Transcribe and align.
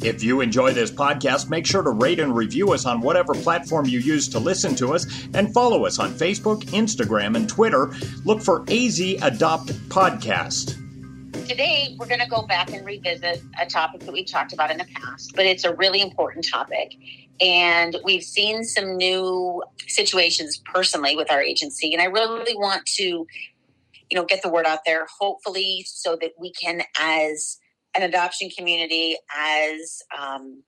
If 0.00 0.22
you 0.22 0.40
enjoy 0.42 0.74
this 0.74 0.92
podcast, 0.92 1.50
make 1.50 1.66
sure 1.66 1.82
to 1.82 1.90
rate 1.90 2.20
and 2.20 2.34
review 2.34 2.72
us 2.72 2.86
on 2.86 3.00
whatever 3.00 3.34
platform 3.34 3.86
you 3.86 3.98
use 3.98 4.28
to 4.28 4.38
listen 4.38 4.76
to 4.76 4.94
us 4.94 5.06
and 5.34 5.52
follow 5.52 5.86
us 5.86 5.98
on 5.98 6.12
Facebook, 6.12 6.62
Instagram, 6.66 7.34
and 7.34 7.48
Twitter. 7.48 7.90
Look 8.24 8.40
for 8.40 8.62
AZ 8.70 9.00
Adopt 9.00 9.72
Podcast. 9.88 10.76
Today, 11.48 11.96
we're 11.98 12.06
going 12.06 12.20
to 12.20 12.28
go 12.28 12.42
back 12.42 12.72
and 12.72 12.86
revisit 12.86 13.42
a 13.60 13.66
topic 13.66 14.02
that 14.02 14.12
we've 14.12 14.30
talked 14.30 14.52
about 14.52 14.70
in 14.70 14.78
the 14.78 14.86
past, 14.94 15.32
but 15.34 15.46
it's 15.46 15.64
a 15.64 15.74
really 15.74 16.00
important 16.00 16.46
topic. 16.48 16.94
And 17.40 17.96
we've 18.04 18.22
seen 18.22 18.62
some 18.62 18.96
new 18.96 19.64
situations 19.88 20.62
personally 20.72 21.16
with 21.16 21.32
our 21.32 21.42
agency. 21.42 21.92
And 21.92 22.00
I 22.00 22.06
really 22.06 22.54
want 22.54 22.86
to, 22.86 23.02
you 23.02 23.26
know, 24.14 24.24
get 24.24 24.42
the 24.42 24.48
word 24.48 24.66
out 24.66 24.80
there, 24.86 25.08
hopefully, 25.18 25.84
so 25.88 26.16
that 26.20 26.34
we 26.38 26.52
can, 26.52 26.82
as 27.00 27.58
an 27.98 28.04
adoption 28.04 28.48
community 28.56 29.16
as 29.36 29.98
um, 30.16 30.62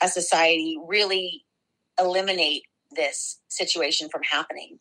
a 0.00 0.08
society 0.08 0.78
really 0.86 1.44
eliminate 1.98 2.62
this 2.92 3.40
situation 3.48 4.08
from 4.08 4.22
happening 4.22 4.78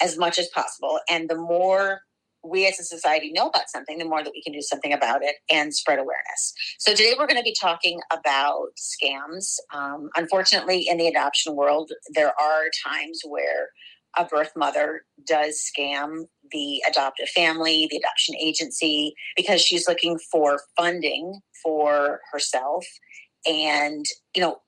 as 0.00 0.16
much 0.16 0.38
as 0.38 0.48
possible. 0.48 1.00
And 1.10 1.28
the 1.28 1.36
more 1.36 2.00
we 2.44 2.68
as 2.68 2.78
a 2.78 2.84
society 2.84 3.32
know 3.32 3.48
about 3.48 3.68
something, 3.68 3.98
the 3.98 4.04
more 4.04 4.22
that 4.22 4.32
we 4.32 4.40
can 4.40 4.52
do 4.52 4.62
something 4.62 4.92
about 4.92 5.24
it 5.24 5.34
and 5.50 5.74
spread 5.74 5.98
awareness. 5.98 6.54
So 6.78 6.92
today 6.92 7.14
we're 7.18 7.26
going 7.26 7.40
to 7.40 7.42
be 7.42 7.56
talking 7.60 8.00
about 8.12 8.68
scams. 8.78 9.56
Um, 9.74 10.10
unfortunately, 10.14 10.86
in 10.88 10.96
the 10.96 11.08
adoption 11.08 11.56
world, 11.56 11.90
there 12.14 12.32
are 12.40 12.64
times 12.86 13.20
where 13.26 13.70
a 14.16 14.24
birth 14.24 14.52
mother 14.56 15.02
does 15.26 15.60
scam 15.60 16.24
the 16.50 16.82
adoptive 16.88 17.28
family, 17.28 17.86
the 17.90 17.96
adoption 17.96 18.34
agency, 18.36 19.14
because 19.36 19.60
she's 19.60 19.88
looking 19.88 20.18
for 20.30 20.60
funding 20.76 21.40
for 21.62 22.20
herself. 22.32 22.86
And, 23.46 24.04
you 24.34 24.42
know, 24.42 24.58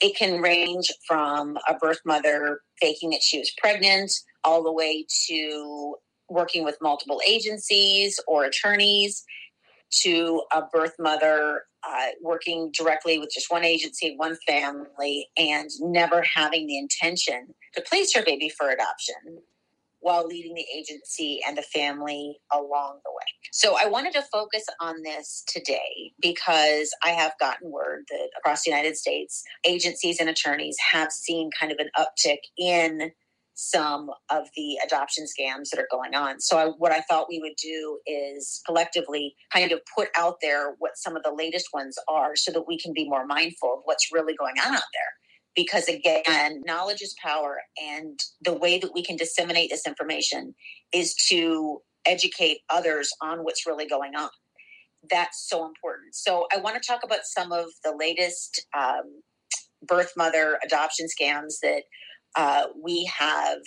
it 0.00 0.16
can 0.16 0.40
range 0.40 0.90
from 1.06 1.56
a 1.68 1.74
birth 1.74 2.00
mother 2.04 2.60
faking 2.80 3.10
that 3.10 3.22
she 3.22 3.38
was 3.38 3.52
pregnant 3.58 4.12
all 4.44 4.62
the 4.62 4.72
way 4.72 5.06
to 5.28 5.96
working 6.28 6.64
with 6.64 6.76
multiple 6.80 7.20
agencies 7.26 8.18
or 8.26 8.44
attorneys 8.44 9.24
to 10.00 10.42
a 10.52 10.62
birth 10.72 10.94
mother 10.98 11.64
uh, 11.86 12.06
working 12.20 12.70
directly 12.76 13.18
with 13.18 13.30
just 13.32 13.50
one 13.50 13.64
agency, 13.64 14.14
one 14.16 14.36
family, 14.46 15.28
and 15.36 15.68
never 15.80 16.22
having 16.22 16.66
the 16.66 16.78
intention 16.78 17.54
to 17.74 17.82
place 17.82 18.14
her 18.14 18.22
baby 18.24 18.48
for 18.48 18.70
adoption 18.70 19.42
while 20.02 20.26
leading 20.26 20.54
the 20.54 20.66
agency 20.76 21.40
and 21.46 21.56
the 21.56 21.62
family 21.62 22.36
along 22.52 22.98
the 23.04 23.10
way. 23.10 23.24
So 23.52 23.76
I 23.80 23.88
wanted 23.88 24.12
to 24.14 24.22
focus 24.22 24.64
on 24.80 25.02
this 25.04 25.44
today 25.46 26.12
because 26.20 26.92
I 27.04 27.10
have 27.10 27.32
gotten 27.38 27.70
word 27.70 28.02
that 28.10 28.30
across 28.36 28.64
the 28.64 28.70
United 28.70 28.96
States, 28.96 29.44
agencies 29.64 30.18
and 30.18 30.28
attorneys 30.28 30.76
have 30.90 31.12
seen 31.12 31.50
kind 31.58 31.70
of 31.70 31.78
an 31.78 31.90
uptick 31.96 32.38
in 32.58 33.12
some 33.62 34.10
of 34.30 34.44
the 34.56 34.78
adoption 34.84 35.26
scams 35.26 35.70
that 35.70 35.80
are 35.80 35.88
going 35.90 36.14
on. 36.14 36.40
So, 36.40 36.58
I, 36.58 36.66
what 36.78 36.92
I 36.92 37.02
thought 37.02 37.28
we 37.30 37.40
would 37.40 37.56
do 37.62 37.98
is 38.06 38.60
collectively 38.66 39.34
kind 39.52 39.72
of 39.72 39.80
put 39.96 40.08
out 40.18 40.36
there 40.42 40.74
what 40.78 40.92
some 40.96 41.16
of 41.16 41.22
the 41.24 41.34
latest 41.36 41.68
ones 41.74 41.96
are 42.08 42.36
so 42.36 42.52
that 42.52 42.66
we 42.68 42.78
can 42.78 42.92
be 42.94 43.08
more 43.08 43.26
mindful 43.26 43.74
of 43.74 43.80
what's 43.84 44.12
really 44.12 44.34
going 44.36 44.56
on 44.64 44.74
out 44.74 44.82
there. 44.94 45.12
Because 45.56 45.88
again, 45.88 46.62
knowledge 46.66 47.02
is 47.02 47.14
power, 47.22 47.60
and 47.82 48.18
the 48.42 48.54
way 48.54 48.78
that 48.78 48.92
we 48.94 49.04
can 49.04 49.16
disseminate 49.16 49.70
this 49.70 49.86
information 49.86 50.54
is 50.94 51.14
to 51.30 51.80
educate 52.06 52.60
others 52.70 53.10
on 53.22 53.40
what's 53.40 53.66
really 53.66 53.86
going 53.88 54.16
on. 54.16 54.30
That's 55.10 55.48
so 55.48 55.66
important. 55.66 56.14
So, 56.14 56.46
I 56.54 56.58
want 56.60 56.82
to 56.82 56.86
talk 56.86 57.02
about 57.04 57.20
some 57.24 57.52
of 57.52 57.66
the 57.84 57.94
latest 57.98 58.66
um, 58.76 59.22
birth 59.86 60.12
mother 60.16 60.58
adoption 60.64 61.06
scams 61.08 61.54
that 61.62 61.84
uh, 62.36 62.64
we 62.82 63.10
have 63.18 63.58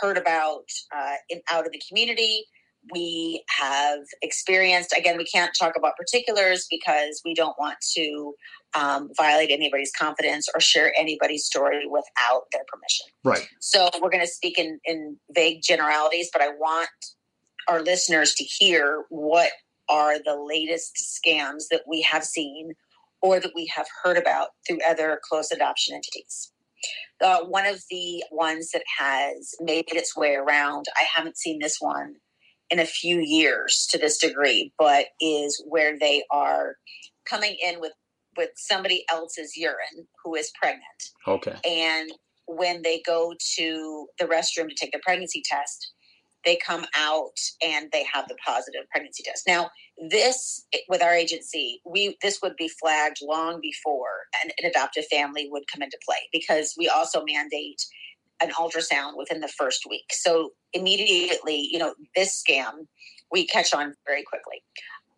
heard 0.00 0.16
about 0.16 0.64
uh, 0.94 1.14
in, 1.28 1.40
out 1.50 1.66
of 1.66 1.72
the 1.72 1.82
community. 1.88 2.44
We 2.92 3.44
have 3.60 4.00
experienced, 4.22 4.92
again, 4.96 5.16
we 5.16 5.24
can't 5.24 5.52
talk 5.56 5.74
about 5.76 5.96
particulars 5.96 6.66
because 6.68 7.22
we 7.24 7.32
don't 7.32 7.56
want 7.58 7.76
to 7.94 8.34
um, 8.74 9.10
violate 9.16 9.50
anybody's 9.50 9.92
confidence 9.96 10.48
or 10.52 10.60
share 10.60 10.92
anybody's 10.98 11.44
story 11.44 11.86
without 11.86 12.42
their 12.52 12.62
permission. 12.66 13.06
Right. 13.22 13.48
So 13.60 13.88
we're 14.00 14.10
going 14.10 14.24
to 14.24 14.30
speak 14.30 14.58
in, 14.58 14.80
in 14.84 15.16
vague 15.32 15.62
generalities, 15.62 16.28
but 16.32 16.42
I 16.42 16.48
want 16.48 16.88
our 17.68 17.82
listeners 17.82 18.34
to 18.34 18.44
hear 18.44 19.04
what 19.10 19.50
are 19.88 20.18
the 20.18 20.36
latest 20.36 20.96
scams 20.96 21.64
that 21.70 21.82
we 21.86 22.02
have 22.02 22.24
seen 22.24 22.72
or 23.20 23.38
that 23.38 23.52
we 23.54 23.70
have 23.74 23.86
heard 24.02 24.16
about 24.16 24.48
through 24.66 24.78
other 24.88 25.20
close 25.28 25.52
adoption 25.52 25.94
entities. 25.94 26.50
Uh, 27.20 27.44
one 27.44 27.66
of 27.66 27.82
the 27.90 28.22
ones 28.30 28.70
that 28.72 28.82
has 28.98 29.54
made 29.60 29.84
its 29.88 30.16
way 30.16 30.34
around, 30.34 30.86
I 30.96 31.04
haven't 31.04 31.38
seen 31.38 31.58
this 31.60 31.76
one 31.80 32.14
in 32.70 32.78
a 32.78 32.86
few 32.86 33.20
years 33.20 33.86
to 33.90 33.98
this 33.98 34.18
degree, 34.18 34.72
but 34.78 35.06
is 35.20 35.62
where 35.68 35.98
they 35.98 36.24
are 36.30 36.76
coming 37.28 37.56
in 37.64 37.80
with 37.80 37.92
with 38.36 38.50
somebody 38.56 39.04
else's 39.10 39.58
urine 39.58 40.06
who 40.24 40.34
is 40.34 40.50
pregnant. 40.58 40.82
Okay. 41.28 41.54
And 41.68 42.10
when 42.46 42.80
they 42.82 43.02
go 43.04 43.34
to 43.56 44.06
the 44.18 44.24
restroom 44.24 44.68
to 44.68 44.74
take 44.74 44.92
the 44.92 45.00
pregnancy 45.02 45.42
test, 45.44 45.92
they 46.44 46.56
come 46.56 46.84
out 46.96 47.36
and 47.64 47.88
they 47.92 48.04
have 48.12 48.28
the 48.28 48.36
positive 48.44 48.82
pregnancy 48.90 49.22
test. 49.22 49.44
Now, 49.46 49.70
this 50.10 50.64
with 50.88 51.02
our 51.02 51.14
agency, 51.14 51.80
we 51.84 52.16
this 52.22 52.40
would 52.42 52.56
be 52.56 52.68
flagged 52.68 53.18
long 53.22 53.60
before 53.60 54.26
an, 54.42 54.50
an 54.60 54.70
adoptive 54.70 55.04
family 55.06 55.48
would 55.50 55.64
come 55.72 55.82
into 55.82 55.98
play 56.04 56.28
because 56.32 56.74
we 56.76 56.88
also 56.88 57.22
mandate 57.24 57.82
an 58.42 58.50
ultrasound 58.52 59.16
within 59.16 59.40
the 59.40 59.48
first 59.48 59.84
week. 59.88 60.06
So 60.10 60.50
immediately, 60.72 61.68
you 61.70 61.78
know, 61.78 61.94
this 62.16 62.42
scam 62.42 62.86
we 63.30 63.46
catch 63.46 63.72
on 63.72 63.94
very 64.06 64.22
quickly. 64.22 64.62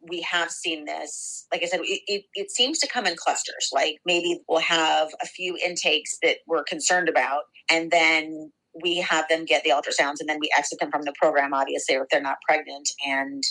We 0.07 0.21
have 0.23 0.51
seen 0.51 0.85
this, 0.85 1.47
like 1.51 1.63
I 1.63 1.67
said, 1.67 1.81
it, 1.81 2.01
it, 2.07 2.25
it 2.35 2.51
seems 2.51 2.79
to 2.81 2.87
come 2.87 3.07
in 3.07 3.17
clusters. 3.17 3.71
Like 3.73 3.97
maybe 4.05 4.41
we'll 4.49 4.61
have 4.61 5.09
a 5.23 5.27
few 5.27 5.57
intakes 5.57 6.19
that 6.23 6.37
we're 6.47 6.65
concerned 6.65 7.09
about, 7.09 7.43
and 7.71 7.91
then 7.91 8.53
we 8.83 8.97
have 8.99 9.27
them 9.29 9.45
get 9.45 9.63
the 9.65 9.71
ultrasounds 9.71 10.21
and 10.21 10.29
then 10.29 10.39
we 10.41 10.51
exit 10.57 10.79
them 10.81 10.91
from 10.91 11.03
the 11.03 11.15
program 11.21 11.55
obviously 11.55 11.95
if 11.95 12.09
they're 12.11 12.21
not 12.21 12.39
pregnant 12.47 12.89
and 13.07 13.43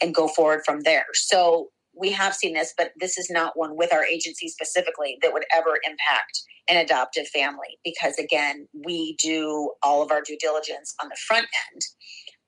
and 0.00 0.14
go 0.14 0.28
forward 0.28 0.60
from 0.64 0.80
there 0.80 1.06
so 1.14 1.68
we 1.98 2.10
have 2.10 2.34
seen 2.34 2.54
this 2.54 2.74
but 2.76 2.90
this 3.00 3.16
is 3.16 3.30
not 3.30 3.52
one 3.56 3.76
with 3.76 3.92
our 3.92 4.04
agency 4.04 4.48
specifically 4.48 5.18
that 5.22 5.32
would 5.32 5.44
ever 5.54 5.78
impact 5.84 6.42
an 6.68 6.76
adoptive 6.76 7.26
family 7.28 7.78
because 7.84 8.18
again 8.18 8.66
we 8.84 9.16
do 9.22 9.70
all 9.82 10.02
of 10.02 10.10
our 10.10 10.20
due 10.20 10.36
diligence 10.38 10.94
on 11.02 11.08
the 11.08 11.16
front 11.26 11.46
end 11.72 11.82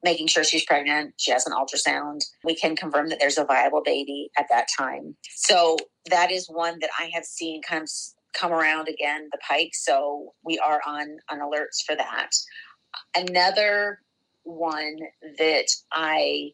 making 0.04 0.26
sure 0.28 0.44
she's 0.44 0.64
pregnant. 0.64 1.14
She 1.18 1.32
has 1.32 1.46
an 1.46 1.52
ultrasound. 1.52 2.20
We 2.44 2.54
can 2.54 2.76
confirm 2.76 3.08
that 3.08 3.18
there's 3.18 3.38
a 3.38 3.44
viable 3.44 3.82
baby 3.84 4.30
at 4.38 4.46
that 4.50 4.66
time. 4.76 5.16
So 5.34 5.76
that 6.10 6.30
is 6.30 6.46
one 6.48 6.78
that 6.80 6.90
I 6.98 7.10
have 7.14 7.24
seen 7.24 7.62
kind 7.62 7.82
of 7.82 7.90
come 8.34 8.52
around 8.52 8.88
again 8.88 9.28
the 9.32 9.38
pike. 9.46 9.72
So 9.74 10.34
we 10.44 10.58
are 10.58 10.80
on 10.86 11.18
on 11.30 11.40
alerts 11.40 11.82
for 11.86 11.96
that. 11.96 12.30
Another 13.16 14.00
one 14.44 14.96
that 15.38 15.66
I 15.92 16.52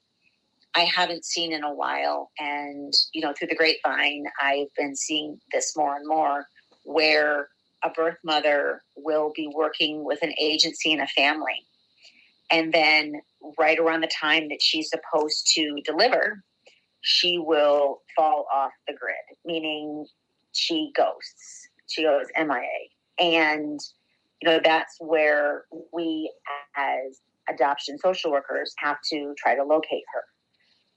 I 0.74 0.80
haven't 0.80 1.24
seen 1.24 1.52
in 1.52 1.62
a 1.62 1.72
while, 1.72 2.30
and 2.38 2.92
you 3.12 3.20
know 3.20 3.32
through 3.32 3.48
the 3.48 3.56
grapevine, 3.56 4.24
I've 4.42 4.74
been 4.76 4.96
seeing 4.96 5.38
this 5.52 5.76
more 5.76 5.96
and 5.96 6.06
more, 6.06 6.46
where 6.84 7.48
a 7.84 7.90
birth 7.90 8.18
mother 8.24 8.82
will 8.96 9.32
be 9.34 9.48
working 9.54 10.04
with 10.04 10.22
an 10.22 10.32
agency 10.40 10.92
and 10.92 11.02
a 11.02 11.06
family, 11.08 11.66
and 12.50 12.72
then 12.72 13.14
right 13.58 13.78
around 13.78 14.00
the 14.00 14.08
time 14.08 14.48
that 14.48 14.62
she's 14.62 14.90
supposed 14.90 15.46
to 15.54 15.78
deliver, 15.84 16.42
she 17.02 17.38
will 17.38 18.00
fall 18.16 18.46
off 18.52 18.72
the 18.88 18.94
grid, 18.94 19.14
meaning 19.44 20.06
she 20.54 20.92
ghosts. 20.96 21.68
She 21.88 22.02
goes 22.02 22.26
MIA. 22.38 22.88
And, 23.18 23.80
you 24.40 24.48
know, 24.48 24.60
that's 24.62 24.96
where 25.00 25.64
we 25.92 26.32
as 26.76 27.20
adoption 27.48 27.98
social 27.98 28.30
workers 28.30 28.74
have 28.78 28.96
to 29.10 29.34
try 29.36 29.54
to 29.54 29.62
locate 29.62 30.04
her. 30.12 30.24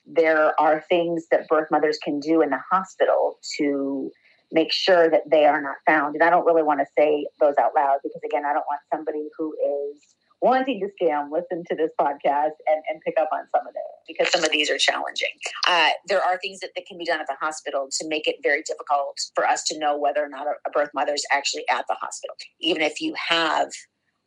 There 0.06 0.60
are 0.60 0.84
things 0.88 1.28
that 1.32 1.48
birth 1.48 1.68
mothers 1.70 2.00
can 2.02 2.20
do 2.20 2.42
in 2.42 2.50
the 2.50 2.60
hospital 2.72 3.40
to 3.58 4.10
make 4.52 4.72
sure 4.72 5.10
that 5.10 5.30
they 5.30 5.46
are 5.46 5.62
not 5.62 5.76
found. 5.86 6.16
And 6.16 6.24
I 6.24 6.30
don't 6.30 6.46
really 6.46 6.64
want 6.64 6.80
to 6.80 6.86
say 6.98 7.28
those 7.42 7.56
out 7.60 7.72
loud 7.76 7.98
because, 8.04 8.22
again, 8.26 8.46
I 8.46 8.54
don't 8.54 8.66
want 8.68 8.82
somebody 8.94 9.28
who 9.38 9.54
is 9.54 10.16
wanting 10.42 10.80
to 10.80 10.88
scam 10.98 11.32
listen 11.32 11.64
to 11.70 11.76
this 11.76 11.90
podcast 12.00 12.58
and, 12.68 12.82
and 12.90 13.02
pick 13.06 13.16
up 13.20 13.30
on 13.32 13.42
some 13.56 13.66
of 13.68 13.74
it 13.74 14.08
because 14.08 14.32
some 14.32 14.44
of 14.44 14.52
these 14.52 14.70
are 14.70 14.78
challenging. 14.78 15.30
Uh, 15.68 15.90
there 16.08 16.22
are 16.22 16.38
things 16.40 16.60
that, 16.60 16.70
that 16.76 16.86
can 16.86 16.98
be 16.98 17.06
done 17.06 17.20
at 17.20 17.28
the 17.28 17.36
hospital 17.40 17.88
to 18.00 18.08
make 18.08 18.28
it 18.28 18.36
very 18.44 18.62
difficult 18.64 19.18
for 19.36 19.46
us 19.46 19.64
to 19.64 19.78
know 19.80 19.98
whether 19.98 20.24
or 20.24 20.30
not 20.30 20.48
a, 20.48 20.54
a 20.68 20.72
birth 20.72 20.90
mother 20.94 21.14
is 21.14 21.26
actually 21.34 21.64
at 21.70 21.86
the 21.88 21.96
hospital. 22.00 22.36
Even 22.62 22.82
if 22.82 23.02
you 23.02 23.14
have 23.30 23.70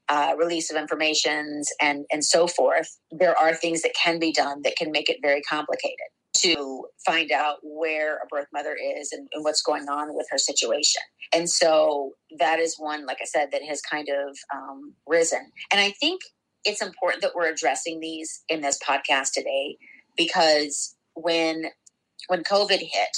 uh, 0.09 0.35
release 0.39 0.71
of 0.71 0.77
informations 0.77 1.71
and, 1.81 2.05
and 2.13 2.25
so 2.25 2.49
forth, 2.49 2.99
there 3.13 3.39
are 3.39 3.55
things 3.55 3.83
that 3.83 3.93
can 3.95 4.19
be 4.19 4.33
done 4.33 4.63
that 4.63 4.77
can 4.77 4.91
make 4.91 5.09
it 5.09 5.19
very 5.23 5.41
complicated 5.43 6.06
to 6.43 6.87
find 7.05 7.31
out 7.33 7.59
where 7.63 8.17
a 8.17 8.27
birth 8.29 8.47
mother 8.53 8.77
is 8.99 9.13
and, 9.13 9.29
and, 9.33 9.45
what's 9.45 9.63
going 9.63 9.89
on 9.89 10.15
with 10.15 10.27
her 10.31 10.39
situation. 10.39 11.03
And 11.35 11.49
so 11.49 12.13
that 12.39 12.59
is 12.59 12.77
one, 12.79 13.07
like 13.07 13.19
I 13.21 13.27
said, 13.27 13.49
that 13.53 13.63
has 13.63 13.81
kind 13.81 14.09
of 14.09 14.37
um, 14.55 14.95
risen. 15.07 15.51
And 15.71 15.81
I 15.81 15.91
think 16.01 16.23
it's 16.65 16.83
important 16.83 17.23
that 17.23 17.33
we're 17.35 17.51
addressing 17.51 18.01
these 18.01 18.43
in 18.49 18.61
this 18.61 18.79
podcast 18.87 19.33
today 19.33 19.77
because 20.17 20.95
when 21.15 21.65
when 22.29 22.45
COVID 22.45 22.79
hit, 22.79 23.17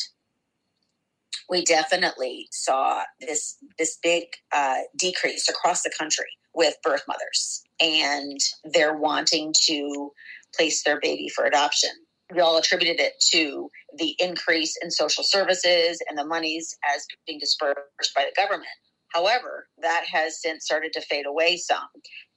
we 1.49 1.65
definitely 1.65 2.49
saw 2.51 3.03
this 3.21 3.57
this 3.79 3.99
big 4.03 4.25
uh, 4.55 4.79
decrease 4.97 5.49
across 5.49 5.83
the 5.83 5.93
country 5.99 6.27
with 6.55 6.77
birth 6.83 7.03
mothers, 7.09 7.65
and 7.81 8.39
they're 8.65 8.97
wanting 8.97 9.53
to 9.65 10.13
place 10.55 10.85
their 10.85 11.01
baby 11.01 11.29
for 11.29 11.45
adoption 11.45 11.91
we 12.35 12.41
all 12.41 12.57
attributed 12.57 13.01
it 13.01 13.15
to 13.33 13.69
the 13.99 14.15
increase 14.19 14.77
in 14.83 14.91
social 14.91 15.25
services 15.25 16.03
and 16.09 16.19
the 16.19 16.25
monies 16.25 16.77
as 16.95 17.07
being 17.27 17.39
dispersed 17.39 18.15
by 18.15 18.25
the 18.25 18.33
government. 18.41 18.69
However, 19.13 19.67
that 19.83 20.05
has 20.11 20.41
since 20.41 20.65
started 20.65 20.93
to 20.95 21.03
fade 21.03 21.27
away 21.27 21.59
some. 21.59 21.89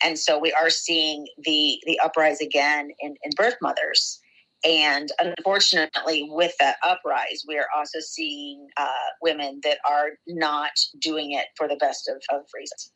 And 0.03 0.19
so 0.19 0.37
we 0.37 0.51
are 0.51 0.69
seeing 0.69 1.25
the, 1.43 1.79
the 1.85 1.99
uprise 2.03 2.41
again 2.41 2.89
in, 2.99 3.15
in 3.23 3.31
birth 3.37 3.55
mothers. 3.61 4.19
And 4.65 5.09
unfortunately, 5.19 6.27
with 6.29 6.53
that 6.59 6.77
uprise, 6.83 7.43
we 7.47 7.57
are 7.57 7.67
also 7.75 7.99
seeing 8.01 8.67
uh, 8.77 8.87
women 9.21 9.61
that 9.63 9.77
are 9.89 10.09
not 10.27 10.71
doing 10.99 11.31
it 11.31 11.45
for 11.55 11.67
the 11.67 11.75
best 11.77 12.09
of, 12.09 12.17
of 12.31 12.45
reasons. 12.53 12.91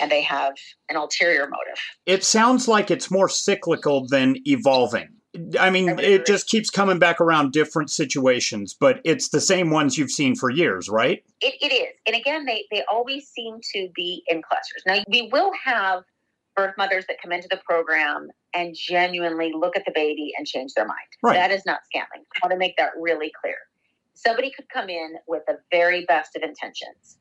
And 0.00 0.10
they 0.10 0.22
have 0.22 0.54
an 0.88 0.96
ulterior 0.96 1.48
motive. 1.48 1.80
It 2.06 2.24
sounds 2.24 2.68
like 2.68 2.90
it's 2.90 3.10
more 3.10 3.28
cyclical 3.28 4.06
than 4.08 4.36
evolving. 4.44 5.08
I 5.58 5.70
mean, 5.70 5.98
I 5.98 6.02
it 6.02 6.26
just 6.26 6.46
keeps 6.46 6.68
coming 6.68 6.98
back 6.98 7.20
around 7.20 7.52
different 7.52 7.90
situations, 7.90 8.74
but 8.78 9.00
it's 9.04 9.28
the 9.28 9.40
same 9.40 9.70
ones 9.70 9.96
you've 9.96 10.10
seen 10.10 10.36
for 10.36 10.50
years, 10.50 10.88
right? 10.90 11.24
It, 11.40 11.54
it 11.60 11.72
is. 11.72 11.94
And 12.06 12.14
again, 12.14 12.44
they, 12.44 12.66
they 12.70 12.84
always 12.90 13.28
seem 13.28 13.58
to 13.74 13.88
be 13.94 14.22
in 14.26 14.42
clusters. 14.42 14.82
Now, 14.86 15.02
we 15.08 15.30
will 15.32 15.52
have 15.64 16.02
birth 16.54 16.74
mothers 16.76 17.06
that 17.08 17.16
come 17.22 17.32
into 17.32 17.48
the 17.50 17.60
program 17.66 18.28
and 18.54 18.74
genuinely 18.74 19.52
look 19.54 19.74
at 19.74 19.84
the 19.86 19.92
baby 19.94 20.32
and 20.36 20.46
change 20.46 20.74
their 20.74 20.86
mind. 20.86 20.98
Right. 21.22 21.34
That 21.34 21.50
is 21.50 21.62
not 21.64 21.80
scamming. 21.94 22.24
I 22.36 22.40
want 22.42 22.52
to 22.52 22.58
make 22.58 22.76
that 22.76 22.90
really 23.00 23.32
clear. 23.40 23.56
Somebody 24.12 24.52
could 24.54 24.68
come 24.68 24.90
in 24.90 25.14
with 25.26 25.42
the 25.46 25.58
very 25.70 26.04
best 26.04 26.36
of 26.36 26.42
intentions, 26.42 27.18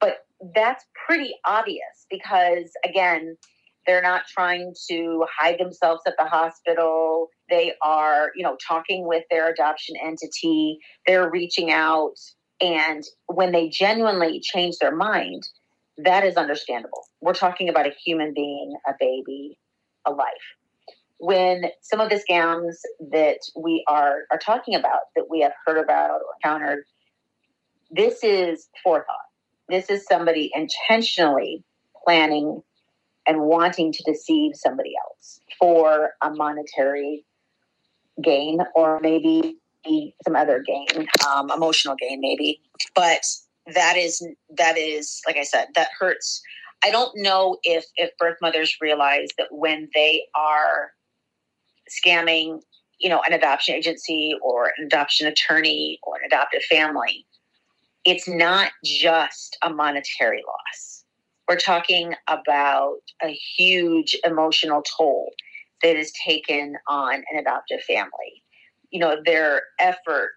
but 0.00 0.26
that's 0.54 0.84
pretty 1.06 1.34
obvious 1.46 2.06
because, 2.10 2.70
again, 2.84 3.36
they're 3.86 4.02
not 4.02 4.22
trying 4.26 4.74
to 4.90 5.24
hide 5.38 5.58
themselves 5.58 6.02
at 6.06 6.14
the 6.18 6.24
hospital. 6.24 7.28
They 7.48 7.74
are, 7.82 8.30
you 8.34 8.42
know, 8.42 8.56
talking 8.66 9.06
with 9.06 9.24
their 9.30 9.50
adoption 9.50 9.96
entity. 10.04 10.78
They're 11.06 11.30
reaching 11.30 11.70
out. 11.70 12.14
And 12.60 13.04
when 13.26 13.52
they 13.52 13.68
genuinely 13.68 14.40
change 14.40 14.76
their 14.80 14.94
mind, 14.94 15.42
that 15.98 16.24
is 16.24 16.36
understandable. 16.36 17.04
We're 17.20 17.34
talking 17.34 17.68
about 17.68 17.86
a 17.86 17.92
human 18.04 18.32
being, 18.34 18.74
a 18.86 18.92
baby, 18.98 19.58
a 20.06 20.12
life. 20.12 20.28
When 21.18 21.66
some 21.80 22.00
of 22.00 22.10
the 22.10 22.22
scams 22.28 22.74
that 23.12 23.38
we 23.56 23.84
are, 23.88 24.24
are 24.30 24.38
talking 24.38 24.74
about, 24.74 25.00
that 25.14 25.26
we 25.30 25.40
have 25.40 25.52
heard 25.64 25.78
about 25.78 26.20
or 26.20 26.34
encountered, 26.42 26.84
this 27.90 28.22
is 28.22 28.68
forethought. 28.82 29.16
This 29.68 29.88
is 29.88 30.04
somebody 30.06 30.50
intentionally 30.54 31.64
planning 32.04 32.62
and 33.26 33.40
wanting 33.42 33.92
to 33.92 34.02
deceive 34.04 34.52
somebody 34.54 34.92
else 35.04 35.40
for 35.58 36.10
a 36.22 36.30
monetary 36.30 37.24
gain 38.22 38.60
or 38.74 39.00
maybe 39.00 39.58
some 40.24 40.36
other 40.36 40.62
gain, 40.66 41.08
um, 41.28 41.50
emotional 41.50 41.94
gain, 41.96 42.20
maybe. 42.20 42.60
But 42.94 43.24
that 43.74 43.96
is 43.96 44.26
that 44.56 44.78
is 44.78 45.20
like 45.26 45.36
I 45.36 45.44
said, 45.44 45.68
that 45.74 45.88
hurts. 45.98 46.42
I 46.84 46.90
don't 46.90 47.12
know 47.16 47.58
if 47.62 47.84
if 47.96 48.10
birth 48.18 48.36
mothers 48.40 48.76
realize 48.80 49.28
that 49.38 49.48
when 49.50 49.88
they 49.94 50.24
are 50.34 50.92
scamming, 51.90 52.60
you 52.98 53.08
know, 53.08 53.22
an 53.26 53.32
adoption 53.32 53.74
agency 53.74 54.34
or 54.42 54.72
an 54.78 54.86
adoption 54.86 55.26
attorney 55.26 55.98
or 56.02 56.16
an 56.16 56.22
adoptive 56.26 56.62
family, 56.64 57.26
it's 58.04 58.28
not 58.28 58.70
just 58.84 59.56
a 59.62 59.70
monetary 59.70 60.42
loss 60.46 60.95
we're 61.48 61.56
talking 61.56 62.14
about 62.28 62.98
a 63.22 63.28
huge 63.28 64.16
emotional 64.24 64.82
toll 64.82 65.32
that 65.82 65.96
is 65.96 66.12
taken 66.26 66.76
on 66.88 67.14
an 67.14 67.38
adoptive 67.38 67.80
family. 67.82 68.42
You 68.90 69.00
know, 69.00 69.16
their 69.24 69.62
effort, 69.78 70.32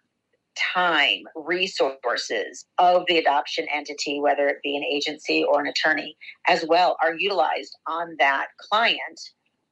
time, 0.73 1.23
resources 1.35 2.65
of 2.77 3.03
the 3.07 3.17
adoption 3.17 3.65
entity, 3.73 4.19
whether 4.19 4.47
it 4.47 4.57
be 4.61 4.75
an 4.75 4.83
agency 4.83 5.43
or 5.43 5.61
an 5.61 5.67
attorney, 5.67 6.17
as 6.47 6.65
well, 6.67 6.97
are 7.03 7.15
utilized 7.17 7.75
on 7.87 8.15
that 8.19 8.47
client 8.69 9.19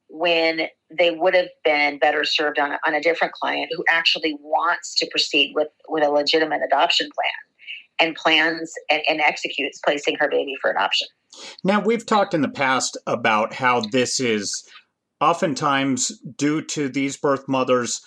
when 0.08 0.68
they 0.90 1.10
would 1.10 1.34
have 1.34 1.48
been 1.64 1.98
better 1.98 2.24
served 2.24 2.58
on 2.58 2.72
a, 2.72 2.78
on 2.86 2.94
a 2.94 3.02
different 3.02 3.34
client 3.34 3.70
who 3.76 3.84
actually 3.90 4.36
wants 4.40 4.94
to 4.94 5.06
proceed 5.10 5.52
with, 5.54 5.68
with 5.88 6.02
a 6.02 6.08
legitimate 6.08 6.62
adoption 6.64 7.08
plan 7.14 8.06
and 8.08 8.16
plans 8.16 8.72
and, 8.90 9.02
and 9.08 9.20
executes 9.20 9.78
placing 9.84 10.16
her 10.16 10.28
baby 10.30 10.54
for 10.60 10.70
adoption. 10.70 11.08
Now, 11.64 11.80
we've 11.80 12.06
talked 12.06 12.34
in 12.34 12.42
the 12.42 12.48
past 12.48 12.96
about 13.06 13.54
how 13.54 13.80
this 13.80 14.20
is 14.20 14.68
oftentimes 15.20 16.12
due 16.36 16.62
to 16.62 16.88
these 16.88 17.16
birth 17.16 17.48
mothers 17.48 18.00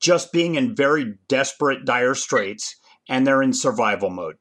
just 0.00 0.32
being 0.32 0.56
in 0.56 0.74
very 0.74 1.14
desperate, 1.28 1.84
dire 1.84 2.14
straits 2.14 2.76
and 3.08 3.26
they're 3.26 3.42
in 3.42 3.52
survival 3.52 4.10
mode. 4.10 4.36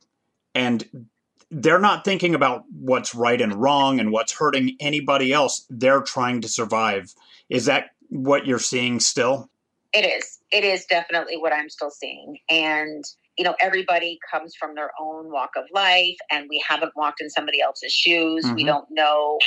And 0.53 1.07
they're 1.49 1.79
not 1.79 2.03
thinking 2.03 2.35
about 2.35 2.63
what's 2.77 3.15
right 3.15 3.39
and 3.39 3.53
wrong 3.53 3.99
and 3.99 4.11
what's 4.11 4.33
hurting 4.33 4.75
anybody 4.79 5.31
else. 5.31 5.65
They're 5.69 6.01
trying 6.01 6.41
to 6.41 6.49
survive. 6.49 7.13
Is 7.49 7.65
that 7.65 7.91
what 8.09 8.45
you're 8.45 8.59
seeing 8.59 8.99
still? 8.99 9.49
It 9.93 10.05
is. 10.05 10.39
It 10.51 10.63
is 10.63 10.85
definitely 10.85 11.37
what 11.37 11.53
I'm 11.53 11.69
still 11.69 11.91
seeing. 11.91 12.39
And 12.49 13.05
you 13.37 13.43
know, 13.43 13.55
everybody 13.61 14.19
comes 14.31 14.55
from 14.55 14.75
their 14.75 14.91
own 14.99 15.31
walk 15.31 15.51
of 15.55 15.65
life 15.73 16.17
and 16.31 16.47
we 16.49 16.63
haven't 16.67 16.93
walked 16.95 17.21
in 17.21 17.29
somebody 17.29 17.61
else's 17.61 17.93
shoes. 17.93 18.45
Mm-hmm. 18.45 18.55
We 18.55 18.63
don't 18.63 18.87
know 18.89 19.37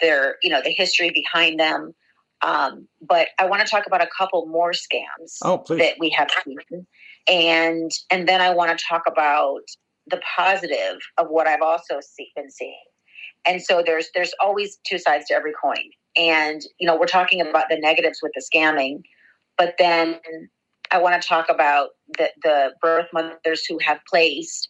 their, 0.00 0.36
you 0.42 0.50
know, 0.50 0.60
the 0.62 0.70
history 0.70 1.10
behind 1.10 1.60
them. 1.60 1.94
Um, 2.42 2.86
but 3.00 3.28
I 3.38 3.46
want 3.46 3.64
to 3.64 3.68
talk 3.68 3.86
about 3.86 4.02
a 4.02 4.08
couple 4.16 4.46
more 4.46 4.72
scams 4.72 5.38
oh, 5.42 5.64
that 5.76 5.94
we 5.98 6.10
have 6.10 6.28
seen. 6.44 6.86
And 7.28 7.90
and 8.10 8.28
then 8.28 8.40
I 8.40 8.50
want 8.50 8.76
to 8.76 8.84
talk 8.88 9.02
about 9.06 9.62
the 10.06 10.20
positive 10.36 10.98
of 11.18 11.28
what 11.28 11.46
I've 11.46 11.62
also 11.62 12.00
see, 12.00 12.30
been 12.36 12.50
seeing. 12.50 12.84
And 13.46 13.62
so 13.62 13.82
there's 13.84 14.08
there's 14.14 14.34
always 14.42 14.78
two 14.86 14.98
sides 14.98 15.26
to 15.28 15.34
every 15.34 15.52
coin. 15.52 15.90
And, 16.16 16.62
you 16.78 16.86
know, 16.86 16.96
we're 16.98 17.06
talking 17.06 17.40
about 17.40 17.66
the 17.68 17.78
negatives 17.78 18.20
with 18.22 18.32
the 18.34 18.42
scamming, 18.42 19.02
but 19.58 19.74
then 19.78 20.18
I 20.90 20.98
want 20.98 21.20
to 21.20 21.26
talk 21.26 21.46
about 21.48 21.90
the, 22.16 22.30
the 22.42 22.72
birth 22.80 23.06
mothers 23.12 23.64
who 23.64 23.78
have 23.84 23.98
placed 24.08 24.68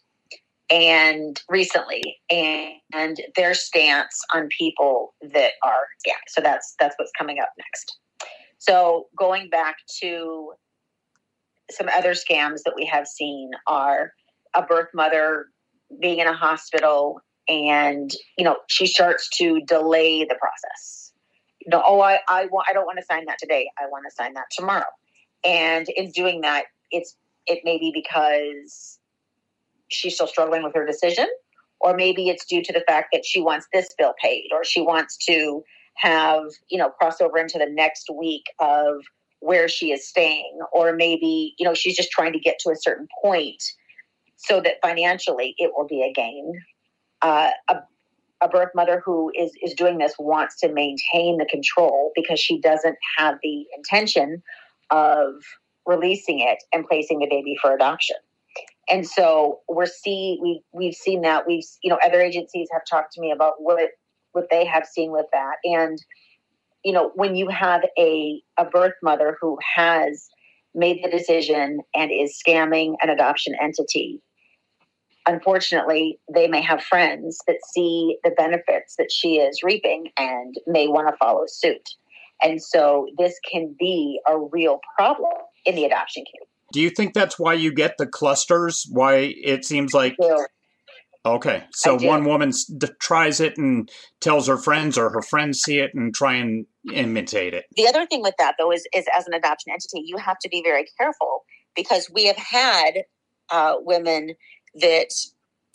and 0.71 1.41
recently 1.49 2.19
and, 2.31 2.73
and 2.93 3.17
their 3.37 3.55
stance 3.55 4.21
on 4.35 4.49
people 4.49 5.15
that 5.33 5.53
are 5.63 5.87
yeah 6.05 6.15
so 6.27 6.41
that's 6.41 6.75
that's 6.81 6.95
what's 6.99 7.13
coming 7.17 7.39
up 7.39 7.51
next. 7.59 7.99
So 8.59 9.07
going 9.17 9.49
back 9.49 9.77
to 10.01 10.53
some 11.71 11.89
other 11.97 12.13
scams 12.13 12.61
that 12.65 12.75
we 12.75 12.85
have 12.87 13.07
seen 13.07 13.51
are 13.67 14.13
a 14.55 14.63
birth 14.63 14.89
mother 14.95 15.47
being 16.01 16.19
in 16.19 16.27
a 16.27 16.35
hospital 16.35 17.21
and 17.49 18.11
you 18.37 18.45
know 18.45 18.57
she 18.69 18.87
starts 18.87 19.29
to 19.39 19.61
delay 19.67 20.25
the 20.25 20.37
process. 20.41 21.13
You 21.61 21.71
know 21.71 21.83
oh 21.87 22.01
i 22.01 22.19
i 22.29 22.47
want 22.47 22.67
i 22.69 22.73
don't 22.73 22.87
want 22.87 22.99
to 22.99 23.05
sign 23.05 23.25
that 23.27 23.39
today. 23.39 23.69
I 23.79 23.89
want 23.89 24.05
to 24.09 24.15
sign 24.15 24.35
that 24.35 24.47
tomorrow 24.51 24.85
and 25.47 25.89
in 25.91 26.11
doing 26.11 26.41
that 26.41 26.65
it's 26.91 27.17
it 27.47 27.61
may 27.65 27.79
be 27.79 27.93
because 27.95 28.99
she's 29.89 30.15
still 30.15 30.27
struggling 30.27 30.63
with 30.63 30.75
her 30.75 30.87
decision 30.87 31.27
or 31.81 31.95
maybe 31.95 32.29
it's 32.29 32.45
due 32.45 32.63
to 32.63 32.73
the 32.73 32.83
fact 32.89 33.09
that 33.13 33.25
she 33.25 33.41
wants 33.41 33.67
this 33.73 33.95
bill 33.99 34.15
paid 34.23 34.49
or 34.53 34.65
she 34.65 34.81
wants 34.81 35.17
to 35.17 35.63
have 35.97 36.43
you 36.69 36.79
know 36.79 36.91
cross 36.91 37.21
over 37.21 37.39
into 37.39 37.59
the 37.59 37.69
next 37.71 38.09
week 38.19 38.45
of 38.59 38.97
where 39.41 39.69
she 39.69 39.93
is 39.93 40.07
staying 40.07 40.59
or 40.73 40.95
maybe 40.95 41.55
you 41.59 41.65
know 41.65 41.75
she's 41.75 41.97
just 41.97 42.11
trying 42.11 42.33
to 42.33 42.39
get 42.39 42.59
to 42.59 42.71
a 42.71 42.77
certain 42.77 43.07
point 43.23 43.63
so 44.37 44.61
that 44.61 44.75
financially 44.83 45.55
it 45.59 45.73
will 45.75 45.87
be 45.87 46.03
a 46.03 46.13
gain. 46.13 46.53
Uh, 47.23 47.51
a, 47.69 47.77
a 48.43 48.49
birth 48.49 48.69
mother 48.75 49.03
who 49.05 49.33
is 49.35 49.51
is 49.63 49.73
doing 49.75 49.99
this 49.99 50.15
wants 50.19 50.61
to 50.61 50.69
maintain 50.73 51.39
the 51.39 51.47
control 51.47 52.13
because 52.15 52.39
she 52.39 52.61
doesn't 52.61 52.97
have 53.17 53.37
the 53.43 53.65
intention 53.77 54.43
of 54.91 55.35
releasing 55.87 56.41
it 56.41 56.59
and 56.73 56.87
placing 56.87 57.21
the 57.21 57.29
baby 57.29 57.57
for 57.61 57.75
adoption. 57.75 58.17
And 58.89 59.07
so 59.07 59.61
we're 59.69 59.87
see 59.87 60.39
we 60.43 60.63
we've 60.73 60.95
seen 60.95 61.23
that. 61.23 61.47
We've 61.47 61.65
you 61.83 61.91
know 61.91 61.99
other 62.05 62.21
agencies 62.21 62.69
have 62.73 62.83
talked 62.89 63.13
to 63.15 63.21
me 63.21 63.31
about 63.33 63.55
what 63.59 63.91
what 64.33 64.47
they 64.51 64.65
have 64.65 64.87
seen 64.87 65.13
with 65.13 65.27
that. 65.33 65.57
And 65.65 65.99
you 66.87 66.93
know 66.93 67.11
when 67.15 67.35
you 67.35 67.49
have 67.49 67.83
a 67.99 68.41
a 68.59 68.65
birth 68.65 68.95
mother 69.03 69.37
who 69.41 69.59
has 69.77 70.29
made 70.75 71.03
the 71.03 71.11
decision 71.11 71.81
and 71.95 72.11
is 72.13 72.41
scamming 72.47 72.95
an 73.03 73.11
adoption 73.11 73.55
entity 73.61 74.23
unfortunately 75.27 76.21
they 76.33 76.47
may 76.47 76.63
have 76.63 76.83
friends 76.83 77.41
that 77.49 77.59
see 77.75 78.19
the 78.23 78.31
benefits 78.31 78.95
that 78.99 79.11
she 79.11 79.39
is 79.39 79.63
reaping 79.63 80.11
and 80.17 80.55
may 80.67 80.87
want 80.87 81.09
to 81.09 81.17
follow 81.17 81.45
suit 81.49 81.89
and 82.43 82.63
so 82.63 83.07
this 83.19 83.35
can 83.51 83.75
be 83.79 84.21
a 84.29 84.39
real 84.39 84.81
problem 84.97 85.33
in 85.65 85.75
the 85.75 85.85
adoption 85.85 86.25
community 86.25 86.51
do 86.73 86.81
you 86.81 86.91
think 86.91 87.15
that's 87.15 87.39
why 87.39 87.55
you 87.55 87.73
get 87.73 87.97
the 87.99 88.07
clusters? 88.07 88.87
Why 88.91 89.35
it 89.43 89.65
seems 89.65 89.95
like. 89.95 90.17
Okay, 91.25 91.65
so 91.73 91.99
one 91.99 92.25
woman 92.25 92.53
tries 93.01 93.41
it 93.41 93.59
and 93.59 93.91
tells 94.21 94.47
her 94.47 94.57
friends, 94.57 94.97
or 94.97 95.11
her 95.11 95.23
friends 95.23 95.61
see 95.61 95.81
it 95.81 95.91
and 95.93 96.15
try 96.15 96.35
and 96.35 96.67
imitate 96.93 97.53
it. 97.53 97.65
The 97.77 97.89
other 97.89 98.07
thing 98.07 98.23
with 98.23 98.35
that, 98.39 98.55
though, 98.61 98.71
is, 98.71 98.87
is 98.95 99.07
as 99.17 99.27
an 99.27 99.35
adoption 99.35 99.73
entity, 99.73 100.05
you 100.05 100.19
have 100.19 100.39
to 100.39 100.49
be 100.49 100.63
very 100.63 100.85
careful 100.97 101.43
because 101.75 102.09
we 102.15 102.27
have 102.27 102.37
had 102.37 103.03
uh, 103.51 103.75
women 103.81 104.35
that 104.81 105.09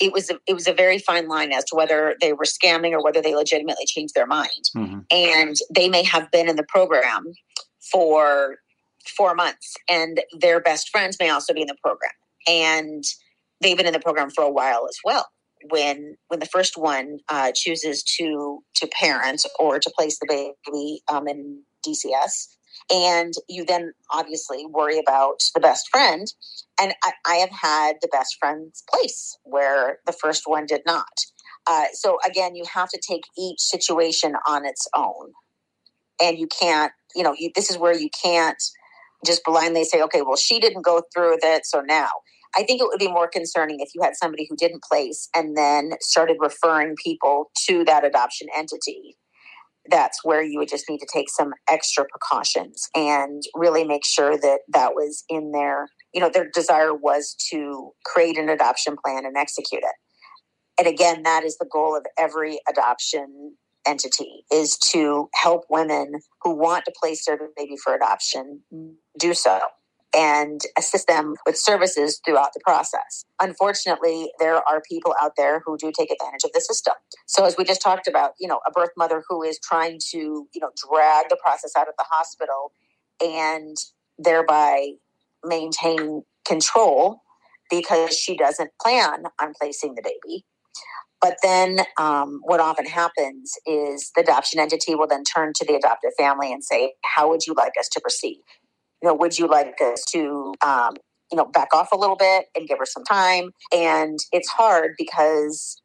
it 0.01 0.11
was 0.11 0.29
a, 0.31 0.39
it 0.47 0.53
was 0.53 0.67
a 0.67 0.73
very 0.73 0.97
fine 0.97 1.27
line 1.27 1.53
as 1.53 1.63
to 1.65 1.75
whether 1.75 2.15
they 2.19 2.33
were 2.33 2.43
scamming 2.43 2.91
or 2.91 3.03
whether 3.03 3.21
they 3.21 3.35
legitimately 3.35 3.85
changed 3.85 4.15
their 4.15 4.25
mind, 4.25 4.69
mm-hmm. 4.75 4.99
and 5.11 5.55
they 5.73 5.87
may 5.87 6.03
have 6.03 6.29
been 6.31 6.49
in 6.49 6.55
the 6.55 6.65
program 6.67 7.33
for 7.91 8.57
four 9.15 9.35
months, 9.35 9.75
and 9.87 10.21
their 10.39 10.59
best 10.59 10.89
friends 10.89 11.17
may 11.19 11.29
also 11.29 11.53
be 11.53 11.61
in 11.61 11.67
the 11.67 11.77
program, 11.83 12.11
and 12.47 13.03
they've 13.61 13.77
been 13.77 13.85
in 13.85 13.93
the 13.93 13.99
program 13.99 14.31
for 14.31 14.43
a 14.43 14.49
while 14.49 14.87
as 14.89 14.97
well. 15.05 15.27
When 15.69 16.17
when 16.29 16.39
the 16.39 16.47
first 16.47 16.75
one 16.75 17.19
uh, 17.29 17.51
chooses 17.53 18.03
to 18.17 18.63
to 18.75 18.87
parent 18.87 19.45
or 19.59 19.79
to 19.79 19.91
place 19.95 20.17
the 20.19 20.25
baby 20.27 21.03
um, 21.11 21.27
in 21.27 21.61
DCS, 21.87 22.47
and 22.91 23.33
you 23.47 23.65
then 23.65 23.93
obviously 24.11 24.65
worry 24.65 24.99
about 24.99 25.39
the 25.53 25.61
best 25.61 25.89
friend. 25.89 26.33
And 26.79 26.93
I, 27.03 27.11
I 27.25 27.35
have 27.35 27.51
had 27.51 27.95
the 28.01 28.07
best 28.07 28.37
friend's 28.39 28.83
place 28.89 29.37
where 29.43 29.99
the 30.05 30.13
first 30.13 30.43
one 30.45 30.65
did 30.65 30.81
not. 30.85 31.25
Uh, 31.67 31.85
so 31.93 32.17
again, 32.27 32.55
you 32.55 32.65
have 32.73 32.89
to 32.89 32.99
take 33.07 33.23
each 33.37 33.59
situation 33.59 34.33
on 34.47 34.65
its 34.65 34.87
own, 34.95 35.31
and 36.21 36.37
you 36.37 36.47
can't. 36.47 36.91
You 37.15 37.23
know, 37.23 37.35
you, 37.37 37.51
this 37.53 37.69
is 37.69 37.77
where 37.77 37.95
you 37.95 38.09
can't 38.23 38.61
just 39.25 39.43
blindly 39.43 39.83
say, 39.83 40.01
okay, 40.01 40.21
well, 40.21 40.37
she 40.37 40.59
didn't 40.59 40.83
go 40.83 41.03
through 41.13 41.31
with 41.35 41.43
it, 41.43 41.65
so 41.65 41.81
now. 41.81 42.09
I 42.57 42.63
think 42.63 42.81
it 42.81 42.87
would 42.89 42.99
be 42.99 43.07
more 43.07 43.29
concerning 43.29 43.79
if 43.79 43.89
you 43.95 44.01
had 44.01 44.15
somebody 44.15 44.45
who 44.49 44.57
didn't 44.57 44.83
place 44.83 45.29
and 45.33 45.55
then 45.55 45.91
started 46.01 46.37
referring 46.39 46.95
people 47.01 47.49
to 47.67 47.85
that 47.85 48.03
adoption 48.03 48.49
entity. 48.53 49.15
That's 49.89 50.23
where 50.23 50.43
you 50.43 50.59
would 50.59 50.69
just 50.69 50.89
need 50.89 50.99
to 50.99 51.07
take 51.11 51.29
some 51.29 51.53
extra 51.69 52.05
precautions 52.05 52.87
and 52.95 53.41
really 53.55 53.83
make 53.83 54.05
sure 54.05 54.37
that 54.37 54.59
that 54.69 54.93
was 54.93 55.23
in 55.29 55.51
their, 55.51 55.87
you 56.13 56.21
know, 56.21 56.29
their 56.31 56.49
desire 56.53 56.93
was 56.93 57.35
to 57.51 57.91
create 58.05 58.37
an 58.37 58.49
adoption 58.49 58.95
plan 59.03 59.25
and 59.25 59.35
execute 59.37 59.81
it. 59.83 59.95
And 60.77 60.87
again, 60.87 61.23
that 61.23 61.43
is 61.43 61.57
the 61.57 61.67
goal 61.71 61.95
of 61.95 62.05
every 62.17 62.59
adoption 62.69 63.55
entity 63.87 64.45
is 64.51 64.77
to 64.77 65.27
help 65.33 65.63
women 65.69 66.13
who 66.41 66.55
want 66.55 66.85
to 66.85 66.93
place 67.01 67.25
their 67.25 67.39
baby 67.55 67.75
for 67.83 67.95
adoption 67.95 68.61
do 69.17 69.33
so 69.33 69.59
and 70.15 70.61
assist 70.77 71.07
them 71.07 71.35
with 71.45 71.57
services 71.57 72.19
throughout 72.25 72.49
the 72.53 72.59
process. 72.65 73.25
Unfortunately, 73.41 74.31
there 74.39 74.55
are 74.55 74.81
people 74.81 75.15
out 75.21 75.33
there 75.37 75.61
who 75.65 75.77
do 75.77 75.91
take 75.97 76.11
advantage 76.11 76.43
of 76.43 76.51
the 76.53 76.61
system. 76.61 76.93
So 77.27 77.45
as 77.45 77.55
we 77.57 77.63
just 77.63 77.81
talked 77.81 78.07
about, 78.07 78.31
you 78.39 78.47
know, 78.47 78.59
a 78.67 78.71
birth 78.71 78.91
mother 78.97 79.23
who 79.29 79.41
is 79.41 79.59
trying 79.59 79.99
to, 80.11 80.17
you 80.17 80.59
know, 80.61 80.71
drag 80.89 81.29
the 81.29 81.37
process 81.41 81.71
out 81.77 81.87
of 81.87 81.93
the 81.97 82.05
hospital 82.09 82.73
and 83.23 83.77
thereby 84.17 84.91
maintain 85.45 86.23
control 86.45 87.21
because 87.69 88.17
she 88.17 88.35
doesn't 88.35 88.71
plan 88.81 89.23
on 89.39 89.53
placing 89.59 89.95
the 89.95 90.01
baby 90.01 90.45
but 91.21 91.37
then 91.43 91.81
um, 91.99 92.39
what 92.43 92.59
often 92.59 92.87
happens 92.87 93.53
is 93.67 94.11
the 94.15 94.23
adoption 94.23 94.59
entity 94.59 94.95
will 94.95 95.07
then 95.07 95.23
turn 95.23 95.53
to 95.55 95.65
the 95.65 95.75
adoptive 95.75 96.11
family 96.17 96.51
and 96.51 96.63
say, 96.63 96.93
How 97.05 97.29
would 97.29 97.45
you 97.45 97.53
like 97.55 97.73
us 97.79 97.87
to 97.89 98.01
proceed? 98.01 98.41
You 99.01 99.09
know, 99.09 99.15
would 99.15 99.37
you 99.37 99.47
like 99.47 99.79
us 99.81 100.03
to, 100.11 100.53
um, 100.65 100.93
you 101.31 101.37
know, 101.37 101.45
back 101.45 101.73
off 101.73 101.91
a 101.91 101.97
little 101.97 102.15
bit 102.15 102.45
and 102.55 102.67
give 102.67 102.77
her 102.77 102.85
some 102.85 103.03
time? 103.03 103.51
And 103.73 104.19
it's 104.31 104.49
hard 104.49 104.91
because 104.97 105.81